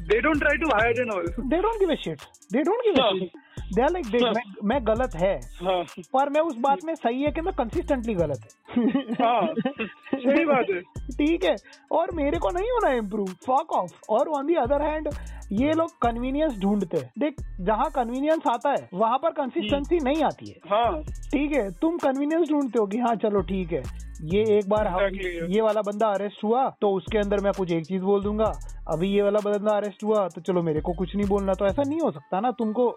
they 0.08 0.20
don't 0.20 0.38
try 0.38 0.56
to 0.56 0.68
hide 0.68 0.98
and 0.98 1.12
all. 1.12 1.28
They 1.50 1.56
don't 1.56 1.80
give 1.80 1.90
a 1.90 1.94
shit 1.94 2.18
they 2.52 2.62
don't 2.62 2.84
give 2.84 3.02
a. 3.04 3.10
Shit 3.18 3.42
they 3.74 3.82
are 3.82 3.90
like 3.90 4.06
मैं 4.22 4.42
मैं 4.68 4.78
गलत 4.86 5.14
है। 5.16 5.34
हाँ। 5.62 5.82
पर 6.14 6.30
मैं 6.30 6.40
उस 6.40 6.56
बात 6.58 6.84
में 6.84 6.94
सही 6.94 7.22
है 7.22 7.30
कि 7.30 7.40
मैं 7.40 7.54
कंसिस्टेंटली 7.54 8.14
गलत 8.14 8.40
हाँ। 8.40 8.63
सही 8.74 10.44
बात 10.44 10.66
है। 10.70 10.80
ठीक 11.10 11.44
है। 11.44 11.54
और 11.92 12.10
मेरे 12.14 12.38
को 12.38 12.50
नहीं 12.50 12.70
होना 12.70 12.90
इम्प्रूव 12.94 13.26
फक 13.46 13.72
ऑफ़ 13.72 13.92
और 14.10 14.28
ऑन 14.28 14.46
दी 14.46 14.54
अदर 14.54 14.82
हैंड 14.82 15.08
ये 15.52 15.72
लोग 15.72 15.90
कन्वीनियंस 16.02 16.58
ढूंढते 16.58 16.96
हैं। 16.96 17.12
देख 17.18 17.34
जहाँ 17.60 17.90
कन्वीनियंस 17.90 18.46
आता 18.48 18.70
है 18.70 18.88
वहाँ 18.94 19.18
पर 19.18 19.30
कंसिस्टेंसी 19.32 19.98
नहीं 20.04 20.22
आती 20.22 20.46
है। 20.46 20.56
हाँ। 20.70 21.02
ठीक 21.02 21.52
है 21.52 21.70
तुम 21.72 21.96
कन्वीनियंस 21.98 22.48
ढूंढते 22.50 22.78
हो 22.78 22.86
कि 22.86 22.98
हाँ 22.98 23.14
चलो 23.16 23.40
ठीक 23.42 23.72
है। 23.72 23.82
ये 24.24 24.42
एक 24.56 24.68
बार 24.68 24.86
Exactly, 24.86 25.54
ये 25.54 25.60
वाला 25.60 25.80
बंदा 25.82 26.06
अरेस्ट 26.08 26.44
हुआ 26.44 26.68
तो 26.80 26.90
उसके 26.90 27.18
अंदर 27.18 27.40
मैं 27.40 27.52
कुछ 27.52 27.72
एक 27.72 27.86
चीज़ 27.86 28.02
बोल 28.02 28.22
दूँगा। 28.22 28.52
अभी 28.88 29.08
ये 29.08 29.22
वाला 29.22 29.38
बंदा 29.40 29.76
अरेस्ट 29.76 30.04
हुआ 30.04 30.28
तो 30.28 30.40
चलो 30.40 30.62
मेरे 30.62 30.80
को 30.80 30.92
कुछ 30.92 31.14
नहीं 31.16 31.28
बोलना। 31.28 31.52
तो 31.52 31.66
ऐसा 31.66 31.82
नहीं 31.82 32.00
हो 32.00 32.10
सकता 32.10 32.40
ना 32.40 32.50
तुमको 32.50 32.88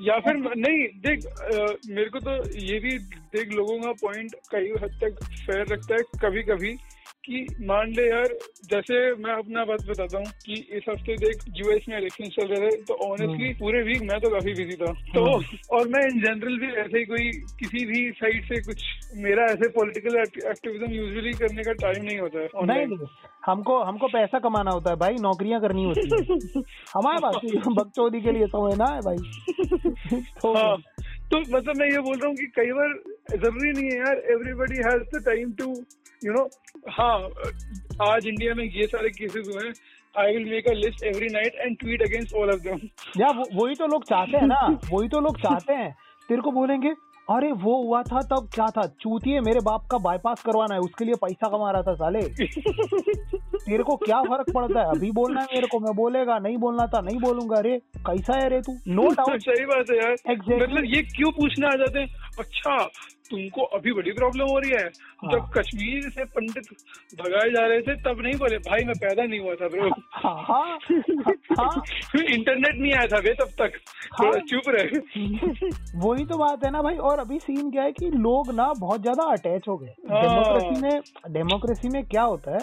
या 0.00 0.18
फिर 0.18 0.36
नहीं 0.56 0.86
देख 0.86 1.24
अ, 1.26 1.74
मेरे 1.86 2.08
को 2.10 2.20
तो 2.20 2.58
ये 2.58 2.78
भी 2.78 2.98
देख 3.34 3.52
लोगों 3.52 3.78
का 3.80 3.92
पॉइंट 3.92 4.34
कई 4.50 4.70
हद 4.82 4.98
तक 5.02 5.22
फेयर 5.46 5.66
रखता 5.66 5.94
है 5.94 6.02
कभी 6.02 6.42
कभी 6.42 6.76
कि 7.24 7.46
मान 7.60 7.90
ले 7.90 8.08
यार 8.10 8.28
जैसे 8.64 9.14
मैं 9.14 9.32
अपना 9.32 9.64
बात 9.64 9.80
बताता 9.88 10.18
हूँ 10.18 10.26
कि 10.46 10.54
इस 10.54 10.82
हफ़्ते 10.88 11.16
देख 11.16 11.42
यूएस 11.56 11.82
में 11.88 11.98
इलेक्शन 11.98 12.28
चल 12.28 12.46
रहे 12.46 12.70
थे 12.70 12.76
तो 12.76 12.94
ऑनेस्टली 12.94 13.52
पूरे 13.52 13.82
वीक 13.82 14.02
मैं 14.02 14.20
तो 14.20 14.30
काफ़ी 14.30 14.54
बिज़ी 14.54 14.76
था। 14.76 14.92
तो 15.14 15.24
और 15.70 15.88
मैं 15.88 16.06
इन 16.06 16.20
जनरल 16.20 16.58
भी 16.58 16.66
ऐसे 16.66 16.98
ही 16.98 17.04
कोई 17.04 17.30
किसी 17.30 17.84
भी 17.86 18.10
साइड 18.10 18.44
से 18.44 18.60
कुछ 18.60 18.82
मेरा 19.16 19.44
ऐसे 19.44 19.68
पॉलिटिकल 19.68 20.16
एक्टिविज्म 20.16 20.92
यूजुअली 20.92 21.32
करने 21.32 21.62
का 21.62 21.72
टाइम 21.72 22.04
नहीं 22.04 22.18
होता 22.18 22.40
है 22.40 22.48
नहीं 22.66 22.98
हमको 23.46 23.78
हमको 23.82 24.08
पैसा 24.08 24.38
कमाना 24.38 24.70
होता 24.70 24.90
है 24.90 24.96
भाई 24.96 25.14
नौकरियाँ 25.14 25.60
करनी 25.60 25.84
होती 25.84 26.00
है। 26.00 26.62
हमारे 26.94 27.18
पास 27.18 27.40
बकचोदी 27.68 28.20
के 28.20 28.32
लिए 28.32 28.46
समय 28.46 28.76
ना 28.76 28.84
है 28.84 29.00
भाई। 29.00 29.16
तो 29.16 29.63
हाँ। 30.46 30.76
तो 31.30 31.38
मतलब 31.40 31.76
मैं 31.76 31.86
ये 31.86 31.98
बोल 31.98 32.18
रहा 32.18 32.28
हूँ 32.28 32.36
कि 32.36 32.46
कई 32.56 32.72
बार 32.72 32.92
ज़रूरी 33.36 33.70
नहीं 33.72 33.90
है 33.90 33.98
यार 33.98 34.18
everybody 34.32 34.76
has 34.86 35.02
the 35.14 35.22
time 35.26 35.52
to 35.52 35.68
you 36.24 36.32
know 36.32 36.48
हाँ 36.90 37.18
आज 38.10 38.26
इंडिया 38.26 38.54
में 38.54 38.64
ये 38.64 38.86
सारे 38.86 39.08
केसेस 39.10 39.48
हुए 39.54 39.66
हैं। 39.66 39.72
I 40.14 40.36
will 40.36 40.50
make 40.50 40.68
a 40.68 40.72
list 40.72 41.04
every 41.04 41.28
night 41.28 41.54
and 41.54 41.76
tweet 41.78 42.02
against 42.02 42.34
all 42.34 42.50
of 42.50 42.60
them 42.60 42.78
या 43.20 43.30
वो, 43.30 43.46
वही 43.54 43.74
तो 43.74 43.86
लोग 43.86 44.04
चाहते 44.04 44.36
हैं 44.36 44.46
ना 44.46 44.60
वही 44.92 45.08
तो 45.08 45.20
लोग 45.20 45.38
चाहते 45.38 45.74
हैं। 45.74 45.90
तेरे 46.28 46.40
को 46.40 46.50
बोलेंगे 46.50 46.94
अरे 47.30 47.50
वो 47.52 47.74
हुआ 47.82 48.02
था 48.02 48.20
तब 48.30 48.48
क्या 48.54 48.66
था? 48.66 48.82
चूतिए 49.00 49.40
मेरे 49.40 49.60
बाप 49.60 49.86
का 49.90 49.98
बाईपास 49.98 50.42
करवाना 50.42 50.74
है 50.74 50.80
उसके 50.80 51.04
लिए 51.04 51.14
पैसा 51.14 51.48
कमा 51.48 51.70
रहा 51.70 51.82
था 51.82 51.94
साले। 51.94 52.20
तेरे 53.56 53.82
को 53.82 53.96
क्या 53.96 54.20
फ़र्क 54.22 54.52
पड़ता 54.54 54.80
है? 54.80 54.86
अभी 54.86 55.10
बोलना 55.10 55.40
है 55.40 55.46
मेरे 55.54 55.66
को 55.66 55.80
मैं 55.80 55.94
बोलेगा 55.96 56.38
नहीं 56.38 56.56
बोलना 56.56 56.86
था 56.86 57.00
नहीं 57.00 57.18
बोलूँगा। 57.20 57.56
अरे 57.56 57.78
कैसा 58.06 58.38
है 58.38 58.48
रे 58.48 58.60
तू? 58.60 58.72
नो 58.88 59.08
डाउट 59.08 59.40
सही 59.48 59.64
बात 59.64 59.90
है 59.90 59.96
यार। 59.96 60.12
Exactly. 60.12 60.62
मतलब 60.62 60.84
ये 60.84 61.02
क्यों 61.02 61.30
पूछने 61.32 61.66
आ 61.66 61.70
जाते 61.70 61.98
हैं? 61.98 62.08
अच्छा 62.38 62.76
तुमको 63.30 63.62
अभी 63.62 63.92
बड़ी 63.92 64.12
प्रॉब्लम 64.12 64.46
हो 64.46 64.58
रही 64.58 64.70
है। 64.70 64.84
हाँ। 64.84 65.30
जब 65.32 65.46
कश्मीर 65.58 66.10
से 66.10 66.24
पंडित 66.24 66.64
भगाए 67.20 67.50
जा 67.50 67.66
रहे 67.66 67.80
थे 67.80 67.94
तब 67.96 68.20
नहीं 68.20 68.34
बोले। 68.34 68.58
भाई 68.58 68.84
मैं 68.84 68.94
पैदा 68.94 69.24
नहीं 69.24 69.40
हुआ 69.40 69.54
था 69.54 69.68
ब्रो 69.68 69.88
हाँ 70.12 70.34
हाँ 70.42 70.78
हाँ। 71.58 71.82
इंटरनेट 72.34 72.74
नहीं 72.80 72.92
आया 72.92 73.06
था 73.06 73.18
वे 73.18 73.34
तब 73.34 73.48
तक। 73.60 73.78
हाँ। 74.12 74.26
थोड़ा 74.26 74.38
चुप 74.38 74.68
रहे। 74.68 74.98
वही 76.06 76.24
तो 76.24 76.38
बात 76.38 76.64
है 76.64 76.70
ना 76.70 76.82
भाई। 76.82 76.96
और 76.96 77.18
अभी 77.18 77.38
सीन 77.38 77.70
क्या 77.70 77.82
है 77.82 77.92
कि 77.92 78.10
लोग 78.10 78.54
ना 78.54 78.72
बहुत 78.78 79.00
ज़्यादा 79.00 79.30
अटैच 79.32 79.68
हो 79.68 79.76
गए। 79.76 79.94
हाँ। 80.10 80.22
डेमोक्रेसी 80.22 80.82
में 80.82 81.00
डेमोक्रेसी 81.32 81.88
में 81.88 82.04
क्या 82.04 82.22
होता 82.22 82.50
है? 82.50 82.58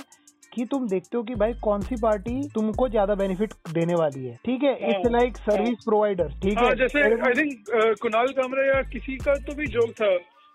कि 0.53 0.65
तुम 0.65 0.87
देखते 0.87 1.17
हो 1.17 1.23
कि 1.23 1.35
भाई 1.35 1.53
कौन 1.63 1.81
सी 1.81 1.95
पार्टी 1.95 2.41
तुमको 2.55 2.87
ज़्यादा 2.89 3.15
बेनिफिट 3.15 3.53
देने 3.73 3.95
वाली 3.95 4.25
है। 4.25 4.35
ठीक 4.45 4.63
है? 4.63 4.73
इट्स। 4.89 5.11
लाइक 5.11 5.37
सर्विस 5.39 5.83
प्रोवाइडर 5.85 6.33
ठीक 6.41 6.57
हाँ 6.57 6.69
है? 6.69 6.75
जैसे 6.75 7.01
आई 7.01 7.33
थिंक 7.33 7.97
कुणाल 8.01 8.27
कामरा 8.31 8.65
या 8.65 8.81
किसी 8.91 9.17
का 9.17 9.35
तो 9.47 9.53
भी 9.53 9.67
जोक 9.67 9.91
था 9.91 10.13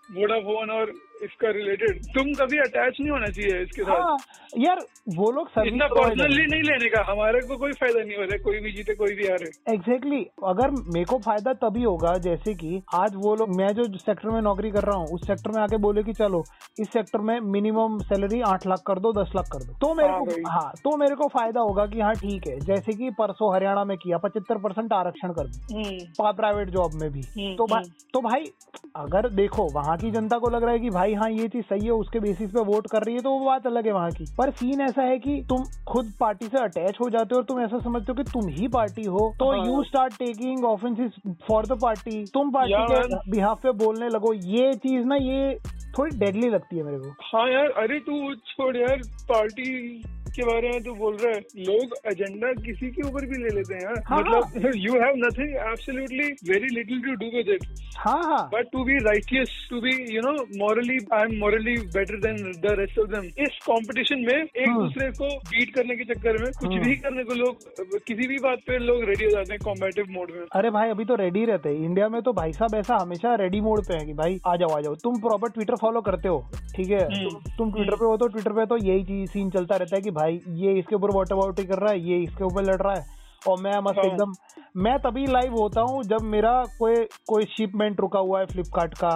वोडाफोन 0.09 0.71
और 0.71 0.93
इसका 1.25 1.51
रिलेटेड 1.51 2.05
तुम 2.15 2.33
कभी 2.35 2.59
अटैच 2.59 2.97
नहीं 3.01 3.11
होना 3.11 3.27
चाहिए 3.27 3.63
इसके 3.63 3.83
साथ। 3.83 4.01
हाँ 4.01 4.17
यार 4.59 4.79
वो 5.17 5.31
लोग 5.31 5.49
इतना 5.67 5.87
पर्सनली 5.87 6.47
नहीं 6.47 6.63
लेने 6.63 6.89
का 6.89 7.05
हमारे 7.11 7.41
को 7.41 7.57
कोई 7.57 7.73
फ़ायदा 7.73 8.03
नहीं 8.03 8.17
हो 8.17 8.23
रहा 8.23 8.33
है 8.33 8.39
कोई 8.39 8.61
भी 8.61 8.73
जीते 8.73 8.95
कोई 8.95 9.15
भी 9.15 9.27
हारे। 9.27 9.51
Exactly 9.75 10.17
exactly. 10.17 10.49
अगर 10.49 10.71
मेरे 10.71 11.05
को 11.05 11.19
फ़ायदा 11.19 11.53
तभी 11.53 11.83
होगा 11.83 12.17
जैसे 12.19 12.55
कि 12.55 12.83
आज 12.95 13.15
वो 13.17 13.35
लोग 13.35 13.57
मैं 13.57 13.69
जो 13.75 13.85
सेक्टर 13.99 14.29
में 14.29 14.41
नौकरी 14.41 14.71
कर 14.71 14.85
रहा 14.85 14.97
हूँ 14.97 15.07
उस 15.07 15.27
सेक्टर 15.27 15.51
में 15.51 15.63
आके 15.63 15.77
बोले 15.77 16.03
कि 16.03 16.13
चलो 16.13 16.45
इस 16.81 16.93
सेक्टर 16.93 17.21
में 17.21 17.39
मिनिमम 17.41 17.99
सैलरी 17.99 18.41
आठ 18.41 18.67
लाख 18.67 18.83
कर 18.87 18.99
दो 18.99 19.13
दस 19.13 19.33
लाख 19.37 19.49
कर 19.53 19.65
दो। 19.65 19.73
तो 19.81 19.95
मेरे 19.95 20.13
हाँ 20.13 20.21
को 20.21 20.49
हाँ 20.51 20.73
तो 20.85 20.97
मेरे 20.97 21.15
को 21.15 21.29
फ़ायदा 21.29 21.61
होगा 21.61 21.87
कि 21.87 22.01
हाँ 22.01 22.15
ठीक 22.15 22.47
है 22.49 22.59
जैसे 22.61 22.93
कि 22.93 23.11
परसों 23.11 23.55
हरियाणा 23.55 23.85
में 23.85 23.97
किया 23.97 24.19
पचहत्तर 24.19 24.59
परसेंट 24.59 24.93
आरक्षण 24.93 25.33
कर 25.33 25.47
दो 25.47 26.33
प्राइवेट 26.33 26.71
जॉब 26.71 26.95
में 26.95 27.11
भी। 27.13 27.21
हम्म, 27.21 27.57
तो 27.57 27.67
भाई 27.67 27.85
तो 28.15 28.21
भाई 28.21 28.51
अगर 28.97 29.29
देखो 29.29 29.69
वहाँ 29.75 29.97
की 29.97 30.11
जनता 30.11 30.39
को 30.39 30.51
लग 30.51 30.63
रहा 30.63 30.73
है 30.73 30.79
कि 30.79 30.91
भाई 30.91 31.06
हाँ 31.15 31.31
ये 31.31 31.49
चीज़ 31.49 31.65
सही 31.65 31.85
है 31.85 31.91
उसके 31.91 32.21
बेसिस 32.21 32.51
पे 32.51 32.61
वोट 32.61 32.87
कर 32.93 33.03
रही 33.03 33.15
है 33.15 33.21
तो 33.21 33.31
वो 33.31 33.45
बात 33.47 33.67
अलग 33.67 33.87
है 33.87 33.93
वहाँ 33.93 34.11
की। 34.11 34.25
पर 34.39 34.51
सीन 34.51 34.81
ऐसा 34.81 35.03
है 35.03 35.19
कि 35.19 35.43
तुम 35.49 35.65
खुद 35.89 36.13
पार्टी 36.21 36.47
से 36.47 36.59
अटैच 36.59 36.99
हो 37.01 37.11
जाते 37.11 37.35
हो 37.35 37.37
और 37.37 37.45
तुम 37.45 37.61
ऐसा 37.61 37.79
समझते 37.79 38.13
हो 38.13 38.15
कि 38.15 38.31
तुम 38.33 38.49
ही 38.49 38.69
पार्टी 38.69 39.03
हो 39.03 39.33
तो। 39.39 39.67
You 39.67 39.83
start 39.83 40.19
taking 40.19 40.65
offences 40.65 41.13
for 41.49 41.67
the 41.67 41.73
party 41.73 42.25
तुम 42.25 42.51
पार्टी 42.51 42.85
के 42.93 43.31
बिहाफ 43.31 43.63
पे 43.63 43.73
बोलने 43.73 44.09
लगो 44.09 44.33
ये 44.33 44.75
चीज़ 44.75 45.05
ना 45.05 45.17
ये 45.17 45.59
थोड़ी 45.99 46.19
डेडली 46.19 46.49
लगती 46.49 46.77
है 46.77 46.83
मेरे 46.83 46.99
को। 46.99 47.11
हाँ 47.11 47.51
यार 47.53 47.67
अरे 47.67 47.99
तू 48.01 48.35
छोड़ 48.35 48.77
यार 48.77 49.01
पार्टी 49.23 50.03
के 50.37 50.45
बारे 50.47 50.71
में 50.71 50.83
तो 50.85 50.95
बोल 50.95 51.16
रहे 51.23 51.33
हैं 51.35 51.64
लोग 51.66 51.95
एजेंडा 52.12 52.52
किसी 52.64 52.90
के 52.97 53.07
ऊपर 53.09 53.26
भी 53.33 53.43
ले 53.43 53.55
लेते 53.57 53.75
हैं 53.75 53.95
हाँ, 54.09 54.21
मतलब 54.21 54.71
you 54.76 54.93
have 55.02 55.14
nothing 55.25 55.55
absolutely 55.66 56.28
very 56.50 56.75
little 56.75 57.00
to 57.07 57.14
do 57.23 57.31
with 57.37 57.49
it 57.55 57.64
हाँ 57.99 58.21
हाँ। 58.23 58.43
But 58.55 58.71
to 58.73 58.85
be 58.85 58.97
righteous 59.05 59.55
to 59.71 59.81
be 59.81 59.95
you 60.14 60.23
know 60.26 60.33
morally 60.64 60.99
I 61.14 61.23
am 61.23 61.38
morally 61.40 61.76
better 61.97 62.21
than 62.26 62.37
the 62.64 62.75
rest 62.81 62.99
of 62.99 63.09
them 63.14 63.25
इस 63.47 63.59
कंपटीशन 63.69 64.25
में 64.28 64.35
एक 64.35 64.69
हाँ। 64.69 64.78
दूसरे 64.78 65.11
को 65.21 65.28
बीट 65.50 65.75
करने 65.75 65.97
के 65.97 66.05
चक्कर 66.12 66.43
में 66.43 66.50
कुछ 66.52 66.73
हाँ। 66.73 66.81
भी 66.85 66.97
करने 66.97 67.25
को 67.25 67.35
लोग 67.35 68.00
किसी 68.07 68.28
भी 68.28 68.37
बात 68.43 68.59
पे 68.66 68.78
लोग 68.78 69.02
रेडी 69.05 69.25
हो 69.25 69.31
जाते 69.31 69.52
हैं 69.52 69.61
कॉम्बेटिव 69.64 70.07
मोड 70.11 70.31
में। 70.31 70.40
अरे 70.52 70.71
भाई 70.71 70.90
अभी 70.90 71.05
तो 71.05 71.14
रेडी 71.14 71.45
रहते 71.45 71.69
हैं। 71.69 71.85
इंडिया 71.85 72.09
में 72.09 72.21
तो 72.23 72.33
भाई 72.33 72.52
साहब 72.52 72.75
ऐसा 72.75 72.97
हमेशा 73.00 73.35
रेडी 73.35 73.61
मोड 73.61 73.85
पे 73.87 73.95
है 73.95 74.05
कि 74.07 74.12
भाई 74.12 74.38
आ 74.47 74.55
जाओ 74.57 74.76
आ 74.76 74.81
जाओ। 74.81 74.95
तुम 74.95 75.19
प्रॉपर 75.21 75.50
ट्विटर 75.50 75.76
फॉलो 75.81 76.00
करते 76.00 76.28
हो 76.28 76.38
ठीक 76.76 76.90
है? 76.90 77.02
हम्म। 77.05 77.28
तुम, 77.28 77.52
तुम 77.59 77.73
ट्विटर 77.73 77.97
पे 77.97 78.05
हो 78.05 78.16
तो 78.16 78.26
ट्विटर 78.28 78.52
पे 78.52 78.66
तो 78.66 78.76
यही 78.87 79.05
चीज़ 79.05 79.31
सीन 79.31 79.50
चलता 79.50 79.76
रहता 79.76 79.97
है 79.97 80.02
कि 80.02 80.11
भाई 80.11 80.25
ये 80.28 80.78
इसके 80.78 80.95
ऊपर 80.95 81.11
वॉटर 81.11 81.35
वाउटी 81.35 81.64
कर 81.64 81.78
रहा 81.78 81.92
है 81.92 82.00
ये 82.00 82.23
इसके 82.23 82.45
ऊपर 82.45 82.64
लड़ 82.64 82.76
रहा 82.76 82.95
है 82.95 83.14
और 83.42 83.61
मैं 83.62 83.78
मस्त 83.80 83.99
हाँ। 83.99 84.04
एकदम 84.04 84.33
मैं 84.76 84.99
तभी 84.99 85.26
लाइव 85.26 85.52
होता 85.52 85.80
हूँ 85.80 86.02
जब 86.04 86.23
मेरा 86.26 86.52
कोई 86.78 87.04
कोई 87.28 87.45
शिपमेंट 87.47 88.00
रुका 88.00 88.18
हुआ 88.18 88.40
है 88.40 88.47
फ्लिपकार्ट 88.47 88.95
का 88.95 89.12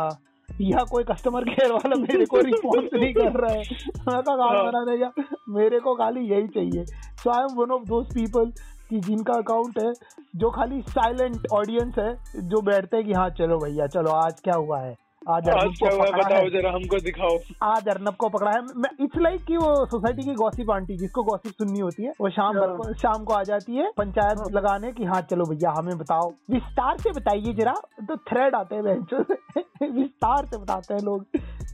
या 0.48 0.84
कोई 0.84 1.04
कस्टमर 1.04 1.44
केयर 1.44 1.72
वाला 1.72 1.96
मेरे 1.96 2.24
को 2.26 2.40
रिस्पॉन्स 2.40 2.88
नहीं 2.94 3.12
कर 3.14 3.40
रहा 3.40 3.52
है 3.52 3.62
मैं 4.08 4.22
काम 4.22 4.40
हाँ। 4.40 4.64
बनाने 4.64 4.98
जा 4.98 5.10
मेरे 5.48 5.80
को 5.80 5.94
खाली 5.94 6.20
यही 6.30 6.48
चाहिए 6.48 6.84
so 7.22 7.30
I 7.30 7.42
am 7.42 7.56
one 7.56 7.70
of 7.70 7.84
those 7.88 8.06
people 8.14 8.50
कि 8.90 9.00
जिनका 9.00 9.34
अकाउंट 9.34 9.78
है 9.78 9.92
जो 10.36 10.50
खाली 10.50 10.80
साइलेंट 10.88 11.46
ऑडियंस 11.52 11.98
है 11.98 12.48
जो 12.48 12.60
बैठते 12.62 12.96
हैं 12.96 13.06
कि 13.06 13.12
हाँ 13.12 13.28
चलो 13.30 13.58
भैया 13.58 13.86
चलो 13.86 14.10
आज 14.16 14.40
क्या 14.40 14.54
हुआ 14.54 14.80
है 14.80 14.96
आज 15.28 15.48
अर्नब 15.48 15.72
को 15.80 15.88
पकड़ा 15.98 16.18
बताओ 16.18 16.48
जरा 16.50 16.70
हमको 16.72 16.98
दिखाओ। 17.04 17.36
आज 17.62 17.88
अर्नब 17.88 18.14
को 18.18 18.28
पकड़ा 18.28 18.50
है। 18.50 18.60
इट्स 19.04 19.18
लाइक 19.20 19.42
कि 19.44 19.56
वो 19.56 19.74
सोसाइटी 19.86 20.22
की 20.24 20.34
गॉसिप 20.34 20.70
आंटी 20.70 20.96
जिसको 20.96 21.22
गॉसिप 21.22 21.52
सुननी 21.52 21.80
होती 21.80 22.04
है 22.04 22.12
वो 22.20 22.30
शाम 22.30 22.54
भर 22.54 22.72
को 22.76 22.92
शाम 22.98 23.24
को 23.24 23.34
आ 23.34 23.42
जाती 23.42 23.76
है 23.76 23.90
पंचायत 23.98 24.38
लगाने 24.52 24.92
की 24.92 25.04
हाँ 25.04 25.20
चलो 25.30 25.44
भैया 25.50 25.70
हमें 25.78 25.96
बताओ। 25.98 26.30
विस्तार 26.50 26.98
से 26.98 27.10
बताइए 27.20 27.52
जरा 27.60 27.74
तो 28.08 28.16
थ्रेड 28.30 28.54
आते 28.54 28.76
हैं 28.76 28.82
विस्तार 29.92 30.46
से 30.52 30.58
बताते 30.58 30.94
हैं 30.94 31.00
लोग 31.02 31.26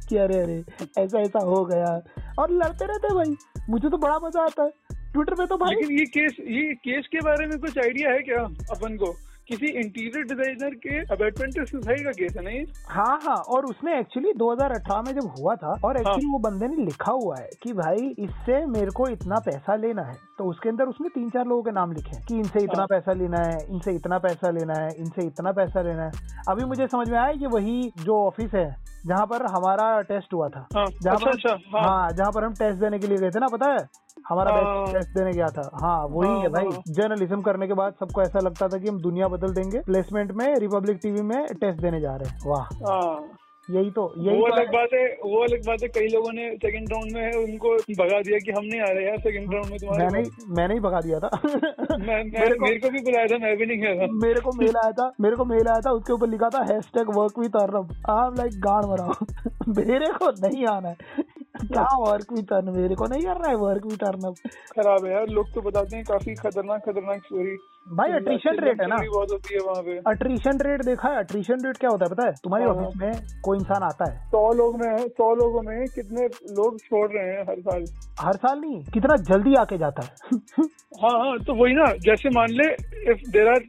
कि 0.09 0.17
अरे 0.17 0.39
अरे 0.41 0.59
ऐसा 1.03 1.21
ऐसा 1.21 1.45
हो 1.45 1.65
गया। 1.65 1.95
और 2.39 2.51
लड़ते 2.53 2.87
रहते 2.87 3.09
हैं 3.09 3.17
भाई। 3.17 3.37
मुझे 3.71 3.89
तो 3.89 3.99
बड़ा 3.99 4.19
मज़ा 4.25 4.43
आता 4.43 4.63
है। 4.63 4.71
ट्विटर 5.13 5.35
पे 5.35 5.47
तो 5.47 5.57
भाई 5.57 5.75
लेकिन 5.75 5.99
ये 5.99 6.05
केस 6.17 6.37
ये 6.49 6.73
केस 6.85 7.07
के 7.13 7.21
बारे 7.25 7.47
में 7.47 7.59
कुछ 7.61 7.79
आइडिया 7.79 8.11
है 8.13 8.19
क्या 8.23 8.43
अपन 8.77 8.97
को? 8.97 9.15
किसी 9.49 9.67
इंटीरियर 9.81 10.25
डिज़ाइनर 10.25 10.75
के 10.75 10.99
अबेटमेंट 11.15 11.69
सुसाइड 11.69 12.05
का 12.05 12.11
केस 12.11 12.33
है 12.37 12.43
नहीं? 12.45 12.65
हाँ 12.89 13.19
हाँ 13.25 13.37
और 13.37 13.65
उसमें 13.65 13.93
एक्चुअली 13.99 14.33
2018 14.33 15.05
में 15.07 15.13
जब 15.15 15.29
हुआ 15.41 15.55
था 15.57 15.75
और 15.85 15.97
एक्चुअली 15.97 16.25
हाँ। 16.25 16.33
वो 16.33 16.39
बंदे 16.39 16.69
ने 16.69 16.85
लिखा 16.85 17.13
हुआ 17.13 17.37
है 17.37 17.49
कि 17.63 17.73
भाई 17.73 18.09
इससे 18.19 18.65
मेरे 18.67 18.91
को 18.91 19.09
इतना 19.09 19.39
पैसा 19.47 19.77
लेना 19.77 20.03
है। 20.03 20.15
तो 20.39 20.45
उसके 20.45 20.69
अंदर 20.69 20.85
उसने 20.85 21.09
तीन 21.09 21.29
चार 21.31 21.47
लोगों 21.47 21.63
के 21.63 21.71
नाम 21.71 21.93
लिखे 21.93 22.21
कि 22.29 22.37
इनसे 22.37 22.63
इतना 22.65 22.79
हाँ। 22.79 22.87
पैसा 22.87 23.13
लेना 23.13 23.43
है 23.43 23.59
इनसे 23.71 23.95
इतना 23.95 24.19
पैसा 24.19 24.51
लेना 24.51 24.81
है 24.81 24.89
इनसे 24.99 25.27
इतना 25.27 25.53
पैसा 25.53 25.83
लेना 25.83 26.05
है। 26.05 26.11
अभी 26.49 26.65
मुझे 26.65 26.87
समझ 26.87 27.09
में 27.09 27.19
आया 27.19 27.31
ये 27.31 27.47
वही 27.47 27.93
जो 28.01 28.27
ऑफ़िस 28.27 28.55
है 28.55 28.67
जहाँ 29.07 29.27
पर 29.27 29.47
हमारा 29.47 30.01
टेस्ट 30.03 30.35
हुआ 30.35 30.49
था। 30.49 30.67
हाँ 30.77 30.87
जहाँ 31.03 31.17
अच्छा 31.17 31.27
पर 31.27 31.37
अच्छा 31.37 31.79
हाँ। 31.79 31.83
हाँ 31.83 32.13
जहाँ 32.13 32.31
पर 32.33 32.45
हम 32.45 32.53
टेस्ट 32.55 32.81
देने 32.81 32.99
के 32.99 33.07
लिए 33.07 33.17
गए 33.17 33.31
थे 33.31 33.41
ना 33.41 33.49
पता 33.49 33.71
है? 33.71 33.79
हमारा 34.29 34.53
हाँ। 34.53 34.93
टेस्ट 34.93 35.09
देने 35.19 35.33
गया 35.33 35.47
था। 35.47 35.71
हाँ 35.83 36.07
वही 36.07 36.29
हाँ, 36.29 36.49
भाई। 36.49 36.69
जर्नलिज्म 36.89 37.41
करने 37.41 37.67
के 37.67 37.75
बाद 37.75 37.93
सबको 38.01 38.23
ऐसा 38.23 38.39
लगता 38.39 38.69
था 38.69 38.79
कि 38.79 38.89
हम 38.89 39.01
दुनिया 39.01 39.29
बदल 39.29 39.55
देंगे। 39.55 39.79
प्लेसमेंट 39.79 40.33
में 40.33 40.55
रिपब्लिक 40.55 40.99
टीवी 41.03 41.23
में 41.23 41.47
टेस्ट 41.47 41.81
देने 41.83 42.01
जा 42.01 42.17
रहे 42.17 42.29
हैं। 42.29 42.39
वाह। 42.47 43.19
यही 43.71 43.91
तो 43.91 44.15
यही 44.19 44.41
वो 44.41 44.49
तो 44.49 44.55
अलग 44.57 44.67
बात 44.67 44.89
है 44.95 45.05
वो 45.07 45.43
अलग 45.43 45.59
बात 45.67 45.79
है 45.83 45.89
कई 45.89 46.07
लोगों 46.07 46.33
ने 46.33 46.51
सेकंड 46.57 46.89
राउंड 46.93 47.13
में 47.15 47.33
उनको 47.33 47.75
भगा 47.75 48.21
दिया 48.21 48.39
कि 48.39 48.51
हम 48.51 48.65
नहीं 48.65 48.81
आ 48.81 48.85
रहे 48.85 49.07
यार 49.07 49.17
सेकंड 49.19 49.53
राउंड 49.53 49.67
में 49.67 49.79
तुम्हारे 49.79 50.07
मैंने। 50.07 50.29
मैंने 50.49 50.75
ही 50.75 50.81
भगा 50.81 51.01
दिया 51.01 51.19
था। 51.19 51.31
मैं, 51.45 52.07
मैं 52.07 52.25
मेरे 52.25 52.55
को- 52.55 52.69
मेरे 52.69 52.79
को 52.79 52.91
भी 52.91 52.99
बुलाया 52.99 53.27
था 53.27 53.39
मैं 53.39 53.57
भी 53.57 53.67
नहीं 53.67 53.79
गया 53.79 53.95
था। 53.95 54.07
मेरे 54.13 54.41
को 54.41 54.51
मेल 54.59 54.77
आया 54.77 54.93
था 54.93 55.13
मेरे 55.21 55.37
को 55.37 55.45
मेल 55.45 55.69
आया 55.69 55.81
था 55.81 55.91
उसके 55.91 56.13
ऊपर 56.13 56.29
लिखा 56.29 56.49
था 56.49 56.75
hashtag 56.95 57.07
work 57.17 57.39
with 57.39 57.63
Arnab 57.63 57.93
I 58.11 58.27
am 58.27 58.35
like 58.35 58.53
गाड़ 58.61 58.85
मरा 58.85 59.09
मेरे 59.69 60.13
को 60.13 60.49
नहीं 60.49 60.67
आना 60.67 60.89
है। 60.89 60.97
क्या 61.57 61.83
वर्क 61.99 62.33
विथ 62.33 62.53
अर्न 62.53 62.71
मेरे 62.71 62.95
को 62.95 63.07
नहीं 63.07 63.23
करना 63.23 63.49
है 63.49 63.55
वर्क 63.55 63.87
विथ 63.87 64.05
अर्नब 64.05 64.35
खराब 64.47 65.05
है 65.05 65.13
यार 65.13 65.27
लोग 65.27 65.47
तो 65.55 65.61
बताते 65.61 65.97
हैं 65.97 66.05
काफ़ी 66.05 66.35
खतरनाक 66.35 66.81
खतरनाक 66.81 67.19
स्टोरी 67.19 67.57
भाई 67.93 68.13
अट्रीशन 68.13 68.59
रेट 68.59 68.81
है 68.81 68.87
ना। 68.87 68.97
बहुत 68.97 69.33
होती 69.33 69.55
है 69.55 69.61
वहाँ 69.61 69.83
पे। 69.83 69.99
अट्रीशन 70.07 70.59
रेट 70.59 70.85
देखा 70.85 71.09
है 71.09 71.19
अट्रीशन 71.19 71.65
रेट 71.65 71.77
क्या 71.77 71.91
होता 71.91 72.05
है 72.05 72.11
पता 72.11 72.27
है? 72.27 72.33
तुम्हारे 72.45 72.65
हाँ। 72.65 72.75
ऑफ़िस 72.75 72.97
में 72.97 73.41
कोई 73.43 73.59
इंसान 73.59 73.83
आता 73.83 74.11
है। 74.11 74.19
सौ 74.27 74.53
लोग 74.53 74.81
में 74.81 75.09
सौ 75.09 75.35
लोगों 75.35 75.63
में 75.63 75.87
कितने 75.87 76.27
लोग 76.55 76.79
छोड़ 76.81 77.11
रहे 77.13 77.27
हैं 77.27 77.43
हर 77.43 77.61
साल? 77.61 77.85
हर 78.21 78.37
साल 78.37 78.59
नहीं 78.61 78.83
कितना 78.85 79.17
जल्दी 79.17 79.55
आके 79.55 79.79
जाता 79.79 80.03
है। 80.03 80.39
हाँ 81.03 81.19
हाँ 81.19 81.39
तो 81.39 81.55
वही 81.55 81.75
ना 81.75 81.85
जैसे 81.85 82.31
मान 82.31 82.51
ले 82.51 82.69
if 83.13 83.31
there 83.31 83.49
are 83.49 83.61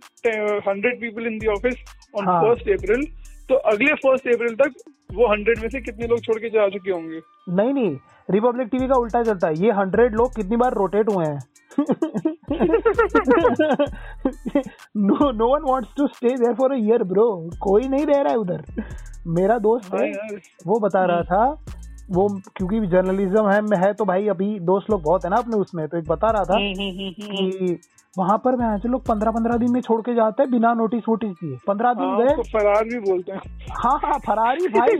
hundred 0.70 1.02
people 1.02 1.28
in 1.28 1.38
the 1.40 1.48
office 1.48 1.76
on 2.16 2.26
हाँ। 2.26 2.42
फ़र्स्ट 2.42 2.70
अप्रैल 2.70 3.06
तो 3.50 3.56
अगले 3.56 3.94
फ़र्स्ट 3.96 4.28
अप्रैल 4.28 4.56
तक 4.56 4.74
वो 5.10 5.28
हंड्रेड 5.32 5.60
में 5.62 5.68
से 5.70 5.80
कितने 5.82 6.08
लोग 6.08 6.20
छोड़ 6.22 6.38
के 6.38 6.50
जा 6.50 6.68
चुके 6.70 6.92
होंगे? 6.92 7.20
नहीं 7.50 7.74
नहीं 7.74 7.96
रिपब्लिक 8.30 8.68
टीवी 8.68 8.88
का 8.88 8.96
उल्टा 9.00 9.22
चलता 9.24 9.48
है। 9.48 9.54
ये 9.58 9.72
हंड्रेड 9.72 10.16
लोग 10.16 10.36
कितनी 10.36 10.58
बार 10.58 10.74
रोटेट 10.74 11.10
हुए 11.10 11.26
हैं? 11.26 11.40
No 14.98 15.32
no 15.32 15.48
one 15.54 15.72
wants 15.72 15.90
to 15.98 16.08
stay 16.08 16.30
there 16.30 16.54
for 16.54 16.72
a 16.72 16.78
year 16.80 17.04
bro 17.04 17.28
कोई 17.62 17.88
नहीं 17.88 18.06
रह 18.06 18.22
रहा 18.22 18.32
है 18.32 18.38
उधर। 18.38 18.64
मेरा 19.38 19.58
दोस्त 19.60 19.94
हाँ 19.94 20.02
है 20.02 20.12
वो 20.68 20.80
बता 20.80 21.06
रहा 21.06 21.22
था 21.24 21.44
वो 22.12 22.28
क्योंकि 22.58 22.80
जर्नलिज्म 22.88 23.50
है 23.50 23.62
में 23.62 23.78
है 23.78 23.94
तो 23.94 24.06
भाई 24.06 24.28
अभी 24.28 24.60
दोस्त 24.68 24.90
लोग 24.90 25.02
बहुत 25.04 25.26
है 25.26 25.30
ना 25.30 25.38
अपने 25.38 25.58
उसमें 25.58 25.88
तो 25.88 25.98
एक 25.98 26.08
बता 26.10 26.32
रहा 26.32 26.44
था 26.44 26.56
हम्म, 26.56 26.82
हम्म, 26.82 27.38
हम्म। 27.38 27.50
कि 27.50 27.80
वहाँ 28.18 28.38
पर 28.38 28.56
मैं 28.56 28.90
लोग 28.90 29.02
पंद्रह 29.06 29.32
पंद्रह 29.32 29.58
दिन 29.58 29.72
में 29.72 29.82
छोड़ 29.82 30.02
के 30.02 30.14
जाते 30.16 30.44
हैं 30.44 30.52
बिना 30.52 30.74
नोटिस 30.74 31.04
वोटिस 31.10 31.32
दिए। 31.32 31.58
पंद्रह 31.68 31.94
दिन 31.94 32.06
हाँ, 32.06 32.18
गए। 32.18 32.26
उसको 32.26 32.60
फरार 32.60 32.84
भी 32.84 33.00
बोलते 33.00 33.32
हैं। 33.32 33.42
हाँ 33.72 34.00
हाँ 34.04 34.20
फरारी 34.20 34.68
भाई। 34.78 34.96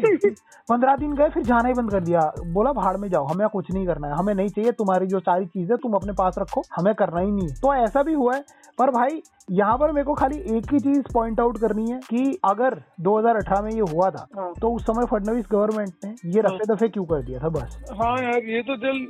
पंद्रह 0.70 0.96
दिन 0.96 1.14
गए 1.14 1.30
फिर 1.30 1.44
जाना 1.44 1.68
ही 1.68 1.74
बंद 1.74 1.92
कर 1.92 2.04
दिया। 2.04 2.20
बोला 2.54 2.72
भाड़ 2.74 2.98
में 2.98 3.10
जाओ 3.10 3.26
हमें 3.26 3.48
कुछ 3.50 3.72
नहीं 3.74 3.86
करना 3.88 4.08
है। 4.08 4.14
हमें 4.14 4.34
नहीं 4.36 4.48
चाहिए 4.48 4.72
तुम्हारी 4.72 5.08
जो 5.08 5.20
सारी 5.20 5.46
चीज़ें 5.46 5.78
तुम 5.78 5.94
अपने 5.94 6.14
पास 6.14 6.36
रखो 6.40 6.62
हमें 6.78 6.94
करना 6.96 7.20
ही 7.20 7.32
नहीं। 7.32 7.48
है 7.48 7.56
तो 7.56 7.74
ऐसा 7.74 8.04
भी 8.04 8.14
हुआ 8.14 8.36
है। 8.36 8.44
पर 8.80 8.90
भाई 8.92 9.22
यहाँ 9.52 9.78
पर 9.78 9.92
मेरे 9.92 10.06
को 10.06 10.14
खाली 10.14 10.38
एक 10.58 10.74
ही 10.74 10.80
चीज़ 10.80 11.14
पॉइंट 11.14 11.40
आउट 11.40 11.58
करनी 11.58 11.92
है 11.92 12.00
कि 12.10 12.38
अगर 12.46 12.82
2018 13.02 13.62
में 13.62 13.72
ये 13.72 13.86
हुआ 13.94 14.10
था 14.10 14.28
हाँ। 14.38 14.52
तो 14.62 14.72
उस 14.76 14.84
समय 14.84 15.06
फडनवीस 15.06 15.46
गवर्नमेंट 15.52 15.94
ने 16.06 16.12
ये 16.36 16.42
रफे 16.42 16.74
दफे 16.74 16.88
क्यों 16.88 17.06
कर 17.06 17.24
दिया 17.24 17.40
था? 17.40 17.50
बस। 17.50 17.80
हाँ 18.02 18.18
यार 18.24 18.50
ये 18.50 18.62
तो 18.62 18.76
जल 18.76 19.06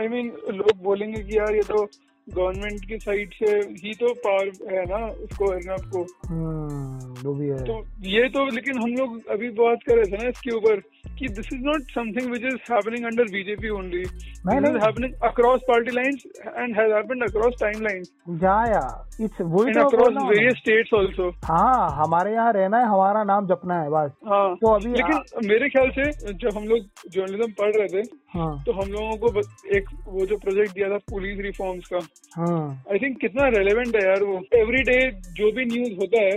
आई 0.00 0.08
मीन 0.08 0.32
लोग 0.50 0.82
बोलेंगे 0.82 1.22
कि 1.22 1.38
यार 1.38 1.54
ये 1.54 1.62
तो 1.62 1.84
गवर्नमेंट 2.28 2.84
की 2.88 2.98
साइड 2.98 3.32
से 3.34 3.56
ही 3.84 3.94
तो 3.94 4.12
पावर 4.26 4.74
है 4.74 4.84
ना 4.90 5.06
उसको 5.24 5.50
अर्नब 5.52 5.90
को। 5.94 6.02
हम्म 6.28 7.12
वो 7.24 7.34
भी 7.34 7.48
है। 7.48 7.58
तो 7.64 7.78
ये 8.08 8.28
तो 8.28 8.44
लेकिन 8.54 8.78
हम 8.82 8.94
लोग 8.94 9.28
अभी 9.32 9.48
बात 9.60 9.82
कर 9.88 9.96
रहे 9.96 10.10
थे 10.12 10.22
ना 10.22 10.28
इसके 10.28 10.54
ऊपर 10.56 10.80
कि 11.18 11.28
this 11.28 11.48
is 11.54 11.60
not 11.64 11.90
something 11.94 12.30
which 12.32 12.44
is 12.44 12.72
happening 12.72 13.04
under 13.06 13.30
BJP 13.32 13.68
only 13.78 14.02
this 14.04 14.68
is 14.70 14.78
happening 14.84 15.12
across 15.30 15.60
party 15.68 15.90
lines 15.96 16.24
and 16.46 16.76
has 16.78 16.92
happened 16.92 17.22
across 17.28 17.54
time 17.60 17.82
lines 17.82 18.10
जा 18.44 18.56
या 18.72 18.84
इट्स 19.20 19.40
वही 19.40 19.68
एंड 19.68 19.78
तो 19.78 19.86
अक्रॉस। 19.86 20.22
वेरियस 20.28 20.56
स्टेट्स 20.58 20.94
आल्सो 20.98 21.30
हाँ 21.44 21.90
हमारे 22.02 22.32
यहाँ 22.32 22.52
रहना 22.52 22.78
है 22.78 22.86
हमारा 22.88 23.24
नाम 23.24 23.46
जपना 23.46 23.80
है 23.82 23.90
बस। 23.90 24.10
हाँ 24.28 24.54
तो 24.56 24.74
अभी 24.74 24.90
लेकिन 24.92 25.48
मेरे 25.48 25.68
ख्याल 25.68 25.90
से 25.98 26.32
जब 26.32 26.56
हम 26.56 26.64
लोग 26.68 26.93
जर्नलिज्म 27.12 27.50
पढ़ 27.58 27.74
रहे 27.76 27.88
थे 27.88 28.02
हाँ। 28.34 28.62
तो 28.66 28.72
हम 28.72 28.90
लोगों 28.92 29.16
को 29.30 29.40
एक 29.76 29.88
वो 30.06 30.26
जो 30.26 30.36
प्रोजेक्ट 30.38 30.74
दिया 30.74 30.88
था 30.90 30.98
पुलिस 31.10 31.40
रिफॉर्म्स 31.40 31.88
का। 31.92 31.98
हाँ। 32.36 32.84
आई 32.92 32.98
थिंक 32.98 33.18
कितना 33.20 33.48
रेलेवेंट 33.56 33.96
है 33.96 34.02
यार 34.04 34.22
वो। 34.22 34.40
एवरी 34.58 34.82
डे 34.90 34.98
जो 35.36 35.50
भी 35.52 35.64
न्यूज़ 35.64 35.92
होता 36.00 36.22
है 36.22 36.36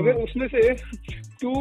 अगर 0.00 0.22
उसमें 0.22 0.46
से 0.48 0.72
टू 1.42 1.52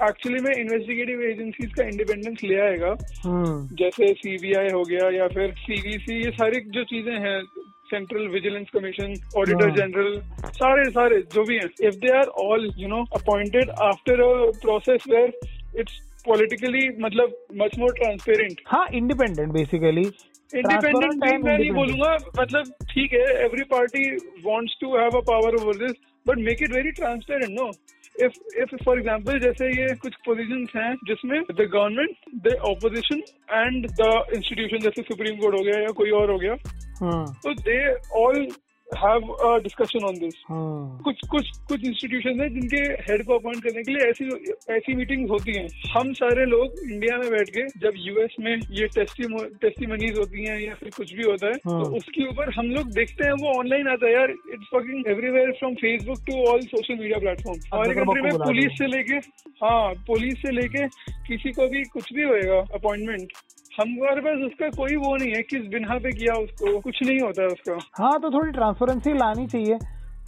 एक्चुअली 0.00 0.40
में 0.40 0.52
इन्वेस्टिगेटिव 0.52 1.22
एजेंसीज 1.28 1.72
का 1.74 1.84
इंडिपेंडेंस 1.84 2.42
ले 2.44 2.60
आएगा 2.60 2.94
हम्म 3.24 3.76
जैसे 3.76 4.12
सीबीआई 4.14 4.68
हो 4.74 4.82
गया 4.90 5.08
या 5.16 5.26
फिर 5.28 5.52
सीवीसी 5.60 6.18
ये 6.24 6.30
सारी 6.32 6.60
जो 6.76 6.84
चीज़ें 6.92 7.16
हैं 7.26 7.40
सेंट्रल 7.90 8.26
विजिलेंस 8.28 8.66
कमीशन 8.72 9.14
ऑडिटर 9.38 9.68
हाँ। 9.68 9.76
जनरल 9.76 10.20
सारे 10.56 10.84
सारे 10.90 11.20
जो 11.34 11.44
भी 11.44 11.56
हैं 11.56 11.68
if 11.88 11.94
they 11.96 12.12
are 12.18 12.26
all 12.42 12.70
you 12.78 12.88
know 12.88 13.02
appointed 13.16 13.70
after 13.84 14.20
a 14.22 14.50
process 14.62 15.04
where 15.10 15.32
it's 15.80 16.00
politically 16.26 16.88
मतलब 17.00 17.34
मच 17.56 17.78
मोर 17.78 17.92
ट्रांसपेरेंट 17.94 18.60
हाँ 18.66 18.86
इंडिपेंडेंट 18.94 19.52
बेसिकली 19.52 20.06
इंडिपेंडेंट 20.52 21.24
भी 21.24 21.36
मैं 21.38 21.58
नहीं 21.58 21.70
बोलूँगा 21.72 22.16
मतलब 22.38 22.72
ठीक 22.90 23.12
है 23.12 23.26
every 23.44 23.64
party 23.70 24.08
wants 24.44 24.76
to 24.80 24.96
have 24.96 25.16
a 25.16 25.20
power 25.26 25.54
over 25.54 25.76
this 25.78 25.96
but 26.26 26.38
make 26.40 26.62
it 26.62 26.72
very 26.72 26.90
transparent 26.92 27.58
no 27.60 27.70
if 28.16 28.38
if 28.62 28.74
for 28.84 28.98
example 28.98 29.38
जैसे 29.38 29.66
ये 29.72 29.94
कुछ 29.96 30.14
पोजिशन 30.26 30.66
हैं 30.76 30.94
जिसमें 31.06 31.40
the 31.42 31.68
government 31.72 32.16
the 32.46 32.54
opposition 32.66 33.22
and 33.52 33.86
the 34.00 34.08
institution 34.34 34.78
जैसे 34.78 35.02
सुप्रीम 35.02 35.36
कोर्ट 35.36 35.54
हो 35.54 35.62
गया 35.62 35.80
या 35.80 35.92
कोई 35.96 36.10
और 36.20 36.30
हो 36.30 36.38
गया 36.38 36.56
हम्म 37.02 37.24
तो 37.42 37.54
they 37.62 37.78
all 38.16 38.46
have 38.96 39.32
a 39.46 39.56
discussion 39.62 40.04
on 40.04 40.14
this 40.18 40.34
कुछ 41.04 41.20
कुछ 41.30 41.48
कुछ 41.68 41.84
इंस्टीट्यूशन 41.84 42.40
है 42.40 42.48
जिनके 42.50 42.78
हेड 43.08 43.24
को 43.26 43.38
अपॉइंट 43.38 43.62
करने 43.64 43.82
के 43.82 43.92
लिए 43.92 44.08
ऐसी 44.10 44.28
ऐसी 44.74 44.94
मीटिंग 44.96 45.28
होती 45.30 45.56
हैं। 45.56 45.66
हम 45.96 46.12
सारे 46.12 46.44
लोग 46.46 46.78
इंडिया 46.90 47.16
में 47.18 47.28
बैठ 47.30 47.50
के 47.56 47.66
जब 47.80 47.98
यूएस 48.06 48.36
में 48.40 48.54
ये 48.78 48.86
टेस्टिमनीज 48.96 50.18
होती 50.18 50.44
हैं 50.44 50.58
या 50.60 50.74
फिर 50.74 50.90
कुछ 50.96 51.14
भी 51.14 51.22
होता 51.22 51.46
है 51.46 51.52
हाँ। 51.66 51.82
तो 51.82 51.90
उसके 51.96 52.28
ऊपर 52.28 52.52
हम 52.54 52.70
लोग 52.70 52.92
देखते 52.92 53.26
हैं 53.26 53.32
वो 53.42 53.58
ऑनलाइन 53.58 53.88
आता 53.88 54.06
है 54.06 54.12
यार। 54.12 54.30
It's 54.30 54.66
fucking 54.74 55.08
everywhere 55.08 55.52
from 55.58 55.74
Facebook 55.74 56.24
to 56.26 56.42
all 56.52 56.60
social 56.66 56.94
media 56.94 57.18
platform 57.18 57.60
हमारी 57.74 57.94
कंट्री 57.94 58.22
में 58.22 58.38
पुलिस 58.38 58.78
से 58.78 58.86
लेके 58.86 59.20
हाँ 59.64 59.92
पुलिस 60.06 60.34
से 60.42 60.50
लेके 60.52 60.86
किसी 61.28 61.52
को 61.52 61.68
भी 61.68 61.82
कुछ 61.92 62.12
भी 62.14 62.22
होएगा 62.22 62.58
अपॉइंटमेंट 62.74 63.32
हमारे 63.80 64.20
पास 64.20 64.44
उसका 64.46 64.68
कोई 64.76 64.96
वो 64.96 65.16
नहीं 65.16 65.32
है 65.34 65.42
किस 65.42 65.68
बिना 65.68 65.98
पे 65.98 66.10
किया 66.10 66.34
उसको? 66.34 66.78
कुछ 66.80 67.02
नहीं 67.02 67.20
होता 67.20 67.42
है 67.42 67.48
उसका। 67.48 67.78
हाँ 67.98 68.18
तो 68.20 68.30
थोड़ी 68.30 68.50
ट्रांसपेरेंसी 68.50 69.12
लानी 69.14 69.46
चाहिए। 69.46 69.78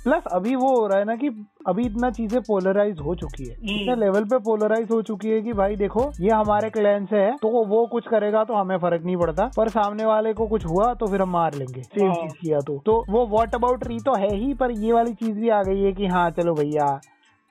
प्लस 0.04 0.22
अभी 0.32 0.54
वो 0.56 0.68
हो 0.76 0.86
रहा 0.86 0.98
है 0.98 1.04
ना 1.04 1.14
कि 1.16 1.28
अभी 1.68 1.82
इतना 1.86 2.10
चीज़ें 2.10 2.40
पोलराइज 2.40 3.00
हो 3.00 3.14
चुकी 3.14 3.48
है। 3.48 3.54
हम्म। 3.54 3.80
इतने 3.80 3.94
लेवल 3.96 4.24
पे 4.24 4.38
पोलराइज 4.38 4.90
हो 4.92 5.00
चुकी 5.02 5.28
है 5.28 5.40
कि 5.42 5.52
भाई 5.52 5.76
देखो 5.76 6.04
ये 6.20 6.30
हमारे 6.30 6.70
क्लैन 6.70 7.06
से 7.06 7.16
है 7.16 7.36
तो 7.36 7.48
वो 7.66 7.84
कुछ 7.86 8.06
करेगा 8.06 8.44
तो 8.44 8.54
हमें 8.54 8.76
फ़र्क 8.78 9.02
नहीं 9.04 9.16
पड़ता। 9.16 9.46
पर 9.56 9.68
सामने 9.68 10.04
वाले 10.04 10.32
को 10.32 10.46
कुछ 10.46 10.64
हुआ 10.66 10.92
तो 10.94 11.06
फिर 11.06 11.22
हम 11.22 11.30
मार 11.30 11.54
लेंगे। 11.54 11.82
सेम 11.82 12.06
हाँ। 12.06 12.14
चीज़ 12.14 12.32
किया 12.40 12.60
तो। 12.60 12.78
तो 12.86 13.04
वो 13.10 13.26
वॉट 13.26 13.54
अबाउट 13.54 13.86
री 13.86 13.98
तो 13.98 14.14
है 14.14 14.34
ही 14.36 14.52
पर 14.54 14.70
ये 14.78 14.92
वाली 14.92 15.12
चीज़ 15.14 15.38
भी 15.40 15.48
आ 15.48 15.62
गई 15.62 15.82
है 15.82 15.92
कि 15.92 16.06
हाँ 16.06 16.30
चलो 16.30 16.54
भैया। 16.54 16.86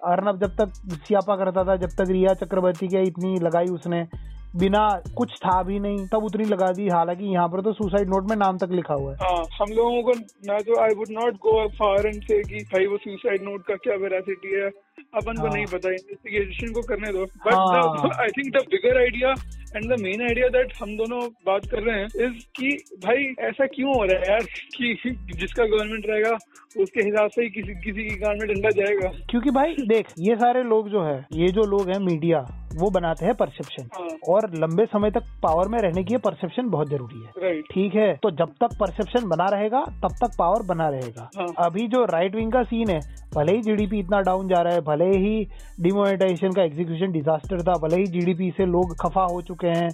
अर्नब 0.01 0.39
जब 0.39 0.55
तक 0.55 0.73
सियापा 0.97 1.35
करता 1.35 1.63
था 1.63 1.75
जब 1.75 1.89
तक 1.97 2.09
रिया 2.09 2.33
चक्रवर्ती 2.35 2.87
के 2.87 3.01
इतनी 3.03 3.35
लगाई 3.39 3.65
उसने 3.65 4.01
बिना 4.55 5.01
कुछ 5.17 5.35
था 5.37 5.61
भी 5.63 5.79
नहीं 5.79 6.07
तब 6.07 6.23
उतनी 6.23 6.43
लगा 6.43 6.71
दी। 6.71 6.87
हालाँकि 6.89 7.25
यहाँ 7.25 7.47
पर 7.47 7.61
तो 7.61 7.73
सुसाइड 7.73 8.09
नोट 8.09 8.29
में 8.29 8.35
नाम 8.35 8.57
तक 8.57 8.69
लिखा 8.71 8.93
हुआ 8.93 9.11
है। 9.11 9.17
आ, 9.21 9.43
हम 9.61 9.73
लोगों 9.73 10.01
को 10.03 10.13
ना 10.45 10.57
तो 10.59 10.79
I 10.81 10.95
would 10.95 11.07
not 11.11 11.33
go 11.33 11.67
for 11.67 12.07
and 12.07 12.23
से 12.23 12.41
कि 12.43 12.63
भाई 12.63 12.85
वो 12.85 12.97
सुसाइड 12.97 13.43
नोट 13.43 13.65
का 13.65 13.75
क्या 13.75 13.95
वेरासिटी 13.95 14.55
है। 14.55 14.69
अपन 15.15 15.33
को 15.33 15.47
हाँ। 15.47 15.53
नहीं 15.53 15.65
पता 15.65 15.89
इन्वेस्टिगेशन 15.89 16.73
को 16.73 16.81
करने 16.81 17.11
दो। 17.11 17.23
हाँ। 17.23 18.05
But 18.05 18.19
I 18.19 18.27
think 18.27 18.53
the 18.55 18.65
bigger 18.69 19.01
idea 19.01 19.33
and 19.75 19.93
the 19.93 19.99
main 20.01 20.21
idea 20.21 20.47
that 20.47 20.73
हम 20.81 20.95
दोनों 20.97 21.19
बात 21.45 21.65
कर 21.71 21.83
रहे 21.83 21.99
हैं 21.99 22.05
इज़ 22.25 22.45
कि 22.59 22.69
भाई 23.05 23.33
ऐसा 23.47 23.65
क्यों 23.65 23.89
हो 23.89 24.03
रहा 24.03 24.19
है 24.19 24.31
यार 24.31 24.39
कि 24.77 24.93
जिसका 25.35 25.65
गवर्नमेंट 25.65 26.05
रहेगा 26.09 26.37
उसके 26.81 27.01
हिसाब 27.01 27.29
से 27.29 27.41
ही 27.41 27.49
किसी 27.49 27.73
किसी 27.73 28.03
की 28.09 28.15
गांड 28.15 28.41
में 28.41 28.47
डंडा 28.53 28.69
जाएगा। 28.69 29.09
क्योंकि 29.29 29.49
भाई 29.49 29.75
देख 29.87 30.07
ये 30.19 30.35
सारे 30.35 30.63
लोग 30.63 30.89
जो 30.89 31.03
है 31.03 31.17
ये 31.33 31.47
जो 31.51 31.61
लोग 31.61 31.89
हैं 31.89 31.99
मीडिया 31.99 32.45
वो 32.75 32.89
बनाते 32.89 33.25
हैं 33.25 33.33
परसेप्शन 33.35 33.87
हाँ। 33.93 34.07
और 34.29 34.49
लंबे 34.55 34.85
समय 34.85 35.11
तक 35.11 35.23
पावर 35.43 35.67
में 35.67 35.77
रहने 35.79 36.03
की 36.03 36.17
परसेप्शन 36.17 36.69
बहुत 36.69 36.89
ज़रूरी 36.89 37.21
है। 37.23 37.61
ठीक 37.61 37.95
है? 37.95 38.13
तो 38.13 38.31
जब 38.31 38.51
तक 38.63 38.75
परसेप्शन 38.79 39.27
बना 39.29 39.45
रहेगा 39.45 39.81
तब 40.03 40.15
तक 40.21 40.35
पावर 40.39 40.65
बना 40.65 40.89
रहेगा। 40.89 41.29
हाँ। 41.37 41.47
अभी 41.65 41.87
जो 41.87 42.03
राइट 42.05 42.35
विंग 42.35 42.51
का 42.51 42.63
सीन 42.63 42.89
है 42.89 42.99
भले 43.35 43.55
ही 43.55 43.61
जीडीपी 43.61 43.99
इतना 43.99 44.19
डाउन 44.21 44.47
जा 44.47 44.61
रहा 44.61 44.73
है 44.73 44.81
भले 44.89 45.09
ही 45.17 45.35
डिमोनेटाइजेशन 45.81 46.51
का 46.51 46.63
एग्जीक्यूशन 46.63 47.11
डिजास्टर 47.11 47.61
था 47.61 47.73
भले 47.83 47.97
ही 47.97 48.05
जीडीपी 48.07 48.49
से 48.57 48.65
लोग 48.65 48.95
खफा 49.01 49.27
हो 49.33 49.41
चुके 49.41 49.67
हैं। 49.67 49.89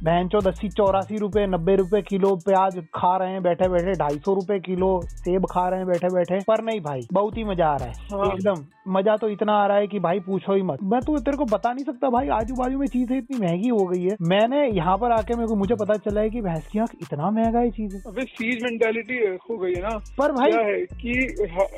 बहन 0.00 0.28
चौद 0.28 0.46
अस्सी 0.48 0.68
चौरासी 0.70 1.16
रुपए 1.18 1.44
नब्बे 1.46 1.74
रुपए 1.76 2.00
किलो 2.02 2.34
प्याज 2.44 2.76
खा 2.94 3.16
रहे 3.16 3.32
हैं 3.32 3.42
बैठे 3.42 3.68
बैठे 3.68 3.92
ढाई 4.00 4.18
सौ 4.18 4.34
रुपए 4.34 4.58
किलो 4.60 4.88
सेब 5.06 5.46
खा 5.50 5.68
रहे 5.68 5.78
हैं 5.78 5.88
बैठे 5.88 6.08
बैठे। 6.14 6.38
पर 6.44 6.62
नहीं 6.64 6.80
भाई 6.80 7.06
बहुत 7.12 7.36
ही 7.36 7.44
मज़ा 7.44 7.66
आ 7.66 7.76
रहा 7.76 7.88
है। 7.88 7.94
हाँ। 8.12 8.32
एकदम 8.32 8.64
मज़ा 8.88 9.16
तो 9.16 9.28
इतना 9.28 9.52
आ 9.54 9.66
रहा 9.66 9.76
है 9.76 9.86
कि 9.86 9.98
भाई 10.00 10.20
पूछो 10.20 10.54
ही 10.54 10.62
मत। 10.62 10.78
मैं 10.82 11.00
तो 11.00 11.18
तेरे 11.18 11.36
को 11.36 11.44
बता 11.46 11.72
नहीं 11.72 11.84
सकता 11.84 12.10
भाई 12.10 12.28
आजू 12.36 12.54
बाजू 12.54 12.78
में 12.78 12.86
चीज़ें 12.86 13.16
इतनी 13.18 13.38
महँगी 13.38 13.68
हो 13.70 13.84
गई 13.86 14.02
है। 14.02 14.16
मैंने 14.28 14.66
यहाँ 14.68 14.96
पर 14.98 15.12
आके 15.12 15.34
मेरे 15.36 15.48
को 15.48 15.56
मुझे 15.56 15.74
पता 15.74 15.96
चला 15.98 16.20
है 16.20 16.30
की 16.30 16.40
भैंस 16.40 16.66
की 16.66 16.78
आँख 16.78 16.94
इतना 17.02 17.30
महँगा 17.30 17.58
है 17.58 17.70
चीज़। 17.70 17.96
सीज 18.30 18.62
मेंटालिटी 18.64 19.18
हो 19.50 19.58
गई 19.58 19.74
है 19.74 19.82
ना। 19.82 19.96
पर 20.18 20.32
भाई 20.32 20.50
क्या 20.50 20.62
है 20.62 20.80
कि 20.94 21.12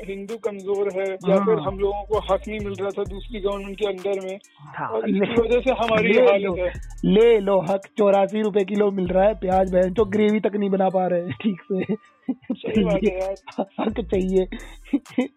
हिंदू 0.07 0.37
कमज़ोर 0.45 0.89
है 0.95 1.09
या 1.09 1.35
हाँ। 1.35 1.45
फिर 1.45 1.59
हम 1.67 1.79
लोगों 1.79 2.03
को 2.05 2.23
हक 2.31 2.47
नहीं 2.47 2.59
मिल 2.59 2.73
रहा 2.81 2.89
था 2.97 3.03
दूसरी 3.11 3.41
गवर्नमेंट 3.41 3.77
के 3.79 3.87
अंदर 3.87 4.25
में। 4.25 4.39
हाँ, 4.75 4.89
वजह 4.93 5.59
से 5.59 5.75
हमारी 5.83 6.13
ले 6.13 6.19
लो 6.37 6.53
हालत 6.53 6.59
है। 6.59 7.11
ले 7.11 7.39
लो 7.41 7.59
हक 7.69 7.87
चौरासी 8.13 8.41
रुपए 8.41 8.63
किलो 8.63 8.89
मिल 8.91 9.07
रहा 9.07 9.23
है, 9.23 9.33
प्याज, 9.33 9.73
बहन, 9.73 9.93
जो 9.93 10.05
ग्रेवी 10.05 10.39
तक 10.39 10.55
नहीं 10.55 10.69
बना 10.69 10.89
पा 10.89 11.07
रहे 11.07 11.31
ठीक 11.31 11.61
से। 11.61 11.95
सही 12.29 12.83
बात 12.83 12.99
है 13.03 13.19
यार। 13.19 13.65
हक 13.79 13.99
चाहिए। 14.01 14.45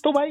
तो 0.05 0.11
भाई 0.13 0.29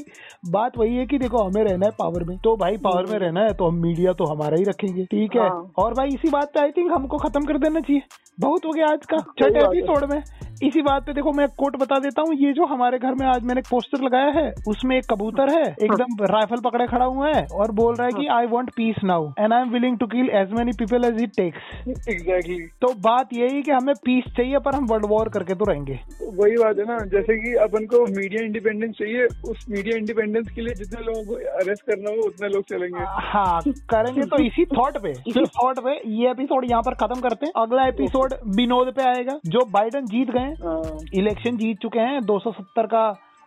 बात 0.49 0.77
वही 0.77 0.95
है 0.95 1.05
कि 1.05 1.17
देखो 1.17 1.43
हमें 1.43 1.63
रहना 1.63 1.85
है 1.85 1.91
पावर 1.99 2.23
में। 2.23 2.37
तो 2.37 2.55
भाई 2.57 2.77
पावर 2.77 3.11
में 3.11 3.17
रहना 3.19 3.41
है 3.41 3.53
तो 3.53 3.67
हम 3.67 3.81
मीडिया 3.81 4.13
तो 4.13 4.25
हमारा 4.25 4.57
ही 4.57 4.63
रखेंगे 4.63 5.05
ठीक 5.05 5.35
है? 5.35 5.41
हाँ। 5.41 5.71
और 5.77 5.93
भाई 5.93 6.07
इसी 6.07 6.29
बात 6.29 6.53
पे 6.53 6.59
आई 6.59 6.71
थिंक 6.71 6.91
हमको 6.91 7.17
खत्म 7.17 7.45
कर 7.45 7.57
देना 7.57 7.79
चाहिए। 7.79 8.01
बहुत 8.39 8.65
हो 8.65 8.71
गया 8.71 8.85
आज 8.85 9.05
का 9.05 9.17
छठे 9.39 9.59
एपिसोड 9.59 10.11
में। 10.11 10.21
इसी 10.63 10.81
बात 10.81 11.05
पे 11.05 11.13
देखो 11.13 11.31
मैं 11.33 11.47
कोट 11.57 11.75
बता 11.77 11.97
देता 11.99 12.21
हूँ। 12.21 12.35
ये 12.37 12.51
जो 12.53 12.65
हमारे 12.65 12.97
घर 12.97 13.15
में 13.15 13.25
आज 13.27 13.43
मैंने 13.43 13.61
पोस्टर 13.69 14.03
लगाया 14.03 14.31
है 14.35 14.53
उसमें 14.67 14.95
एक 14.97 15.05
कबूतर 15.09 15.49
है 15.49 15.63
एकदम 15.63 16.23
राइफल 16.25 16.61
पकड़े 16.65 16.85
खड़ा 16.87 17.05
हुआ 17.05 17.27
है 17.27 17.45
और 17.53 17.71
बोल 17.71 17.95
रहा 17.95 18.07
है 18.07 18.13
कि 18.13 18.27
I 18.27 18.45
want 18.45 18.69
peace 18.75 19.03
now 19.03 19.27
and 19.39 19.53
I 19.53 19.61
am 19.61 19.69
willing 19.69 19.97
to 19.97 20.07
kill 20.07 20.29
as 20.33 20.51
many 20.51 20.71
people 20.79 21.05
as 21.05 21.21
it 21.23 21.31
takes 21.37 22.07
exactly 22.09 22.59
तो 22.81 22.93
बात 23.01 23.33
यही 23.33 23.61
कि 23.61 23.71
हमें 23.71 23.93
पीस 24.05 24.33
चाहिए 24.37 24.59
पर 24.59 24.75
हम 24.75 24.85
वर्ल्ड 24.85 25.05
वॉर 25.09 25.29
करके 25.29 25.55
तो 25.55 25.65
रहेंगे। 25.65 25.99
वही 26.45 26.55
बात 26.55 26.79
है 26.79 26.85
ना 26.85 26.97
जैसे 27.11 27.35
कि 27.43 27.53
अपन 27.55 27.85
को 27.85 27.99
मीडिया 28.15 28.43
इंडिपेंडेंस 28.45 28.95
चाहिए 28.95 29.25
उस 29.51 29.65
मीडिया 29.69 29.97
इंडिपेंडेंस 29.97 30.49
के 30.55 30.61
लिए 30.61 30.73
जितने 30.73 31.03
लोगों 31.03 31.23
को 31.23 31.35
अरेस्ट 31.61 31.81
करना 31.81 32.09
हो 32.09 32.27
उतने 32.27 32.49
लोग 32.49 32.63
चलेंगे। 32.63 33.05
हाँ 33.29 33.61
करेंगे 33.93 34.25
तो 34.25 34.43
इसी 34.43 34.65
थॉट 34.65 34.97
पे 34.97 35.11
इसी 35.11 35.45
थॉट 35.57 35.79
पे 35.79 35.95
ये 36.15 36.31
एपिसोड 36.31 36.69
यहाँ 36.69 36.81
पर 36.81 36.93
खत्म 36.93 37.21
करते 37.21 37.45
हैं। 37.45 37.53
अगला 37.63 37.87
एपिसोड 37.87 38.33
विनोद 38.55 38.93
पे 38.93 39.03
आएगा 39.03 39.39
जो 39.45 39.65
बाइडन 39.71 40.05
जीत 40.05 40.31
गए 40.31 40.53
हाँ। 40.63 40.99
इलेक्शन 41.13 41.57
जीत 41.57 41.81
चुके 41.81 41.99
हैं 41.99 42.21
270 42.27 42.87
का 42.87 43.03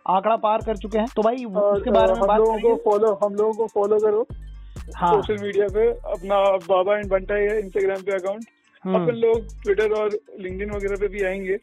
आंकड़ा 0.09 0.35
पार 0.35 0.57
कर 0.65 0.77
चुके 0.77 0.99
हैं। 0.99 1.07
तो 1.15 1.21
भाई 1.21 1.43
उसके 1.45 1.91
बारे 1.91 2.13
में 2.13 2.19
हम 2.19 2.27
बात 2.27 2.39
लोगों 2.39 2.59
को 2.59 2.75
फॉलो 2.85 3.17
हम 3.23 3.33
लोगों 3.33 3.53
को 3.53 3.67
फॉलो 3.73 3.99
करो। 3.99 4.27
हाँ। 4.95 5.13
सोशल 5.13 5.43
मीडिया 5.43 5.67
पे 5.73 5.89
अपना 6.13 6.45
बाबा 6.69 6.97
एंड 6.97 7.09
बंटा 7.09 7.35
है 7.35 7.59
इंस्टाग्राम 7.59 8.01
पे 8.01 8.11
अकाउंट 8.11 8.45
हम्म, 8.83 8.95
अपन 8.95 9.15
लोग 9.15 9.47
ट्विटर 9.63 9.91
और 9.91 10.09
लिंक्डइन 10.39 10.69
वगैरह 10.71 10.95
पे 10.95 11.07
भी 11.07 11.23
आएँगे। 11.23 11.57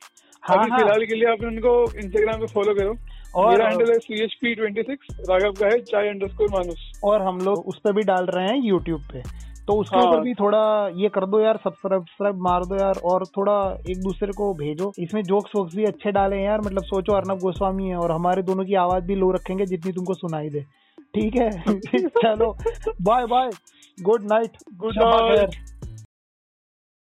हाँ, 0.49 0.59
अभी 0.59 0.71
हाँ। 0.71 0.79
फ़िलहाल 0.79 1.07
के 1.07 1.15
लिए 1.15 1.33
अपन 1.33 1.47
उनको 1.47 1.99
इंस्टाग्राम 1.99 2.41
पे 2.41 2.47
फॉलो 2.47 2.75
करो। 2.75 2.95
और- 3.35 3.51
मेरा 3.51 3.69
हैंडल 3.69 3.93
है 3.93 3.99
C 3.99 4.25
H 4.25 4.35
P 4.35 4.55
twenty 4.55 4.83
six 4.83 5.07
Raghav 5.31 5.53
का 5.53 5.67
है 5.67 5.81
चाय 5.81 6.09
अंडरस्कोर 6.09 6.47
मानुस 6.51 7.01
और 7.05 7.23
हम 7.23 7.39
लोग 7.39 7.59
उस 7.59 7.79
पर 7.79 7.93
भी 7.93 8.03
डाल 8.03 8.27
रहे 8.27 8.47
हैं 8.47 8.63
यूट्यूब 8.63 9.01
पे। 9.01 9.47
तो 9.67 9.73
उसके 9.73 9.97
ऊपर 9.97 10.15
हाँ। 10.15 10.23
भी 10.23 10.35
थोड़ा 10.35 10.91
ये 10.95 11.09
कर 11.09 11.27
दो 11.27 11.41
यार 11.41 11.57
सब्सक्राइब 11.57 12.37
मार 12.37 12.65
दो 12.65 12.75
यार 12.75 12.95
और 13.05 13.27
थोड़ा 13.27 13.79
एक 13.91 13.99
दूसरे 13.99 14.33
को 14.33 14.55
भेजो। 14.55 14.93
इसमें 14.99 15.23
जोक्स 15.23 15.53
वोक्स 15.57 15.77
भी 15.77 15.85
अच्छे 15.85 16.11
डाले 16.11 16.37
हैं 16.37 16.45
यार 16.45 16.61
मतलब 16.61 16.85
सोचो 16.85 17.13
अर्नब 17.13 17.39
गोस्वामी 17.39 17.89
है 17.89 17.97
और 17.97 18.13
हमारे 18.13 18.43
दोनों 18.43 18.65
की 18.65 18.75
आवाज़ 18.75 19.05
भी 19.05 19.15
लो 19.15 19.31
रखेंगे 19.31 19.67
जितनी 19.67 19.93
तुमको 19.93 20.15
सुनाई 20.15 20.49
दे। 20.49 20.61
ठीक 21.15 21.37
है? 21.37 21.51
चलो 22.09 22.57
bye 23.03 23.27
bye 23.27 23.51
good 24.03 24.23
night 24.23 24.51
good 24.75 24.95
night. 24.95 25.76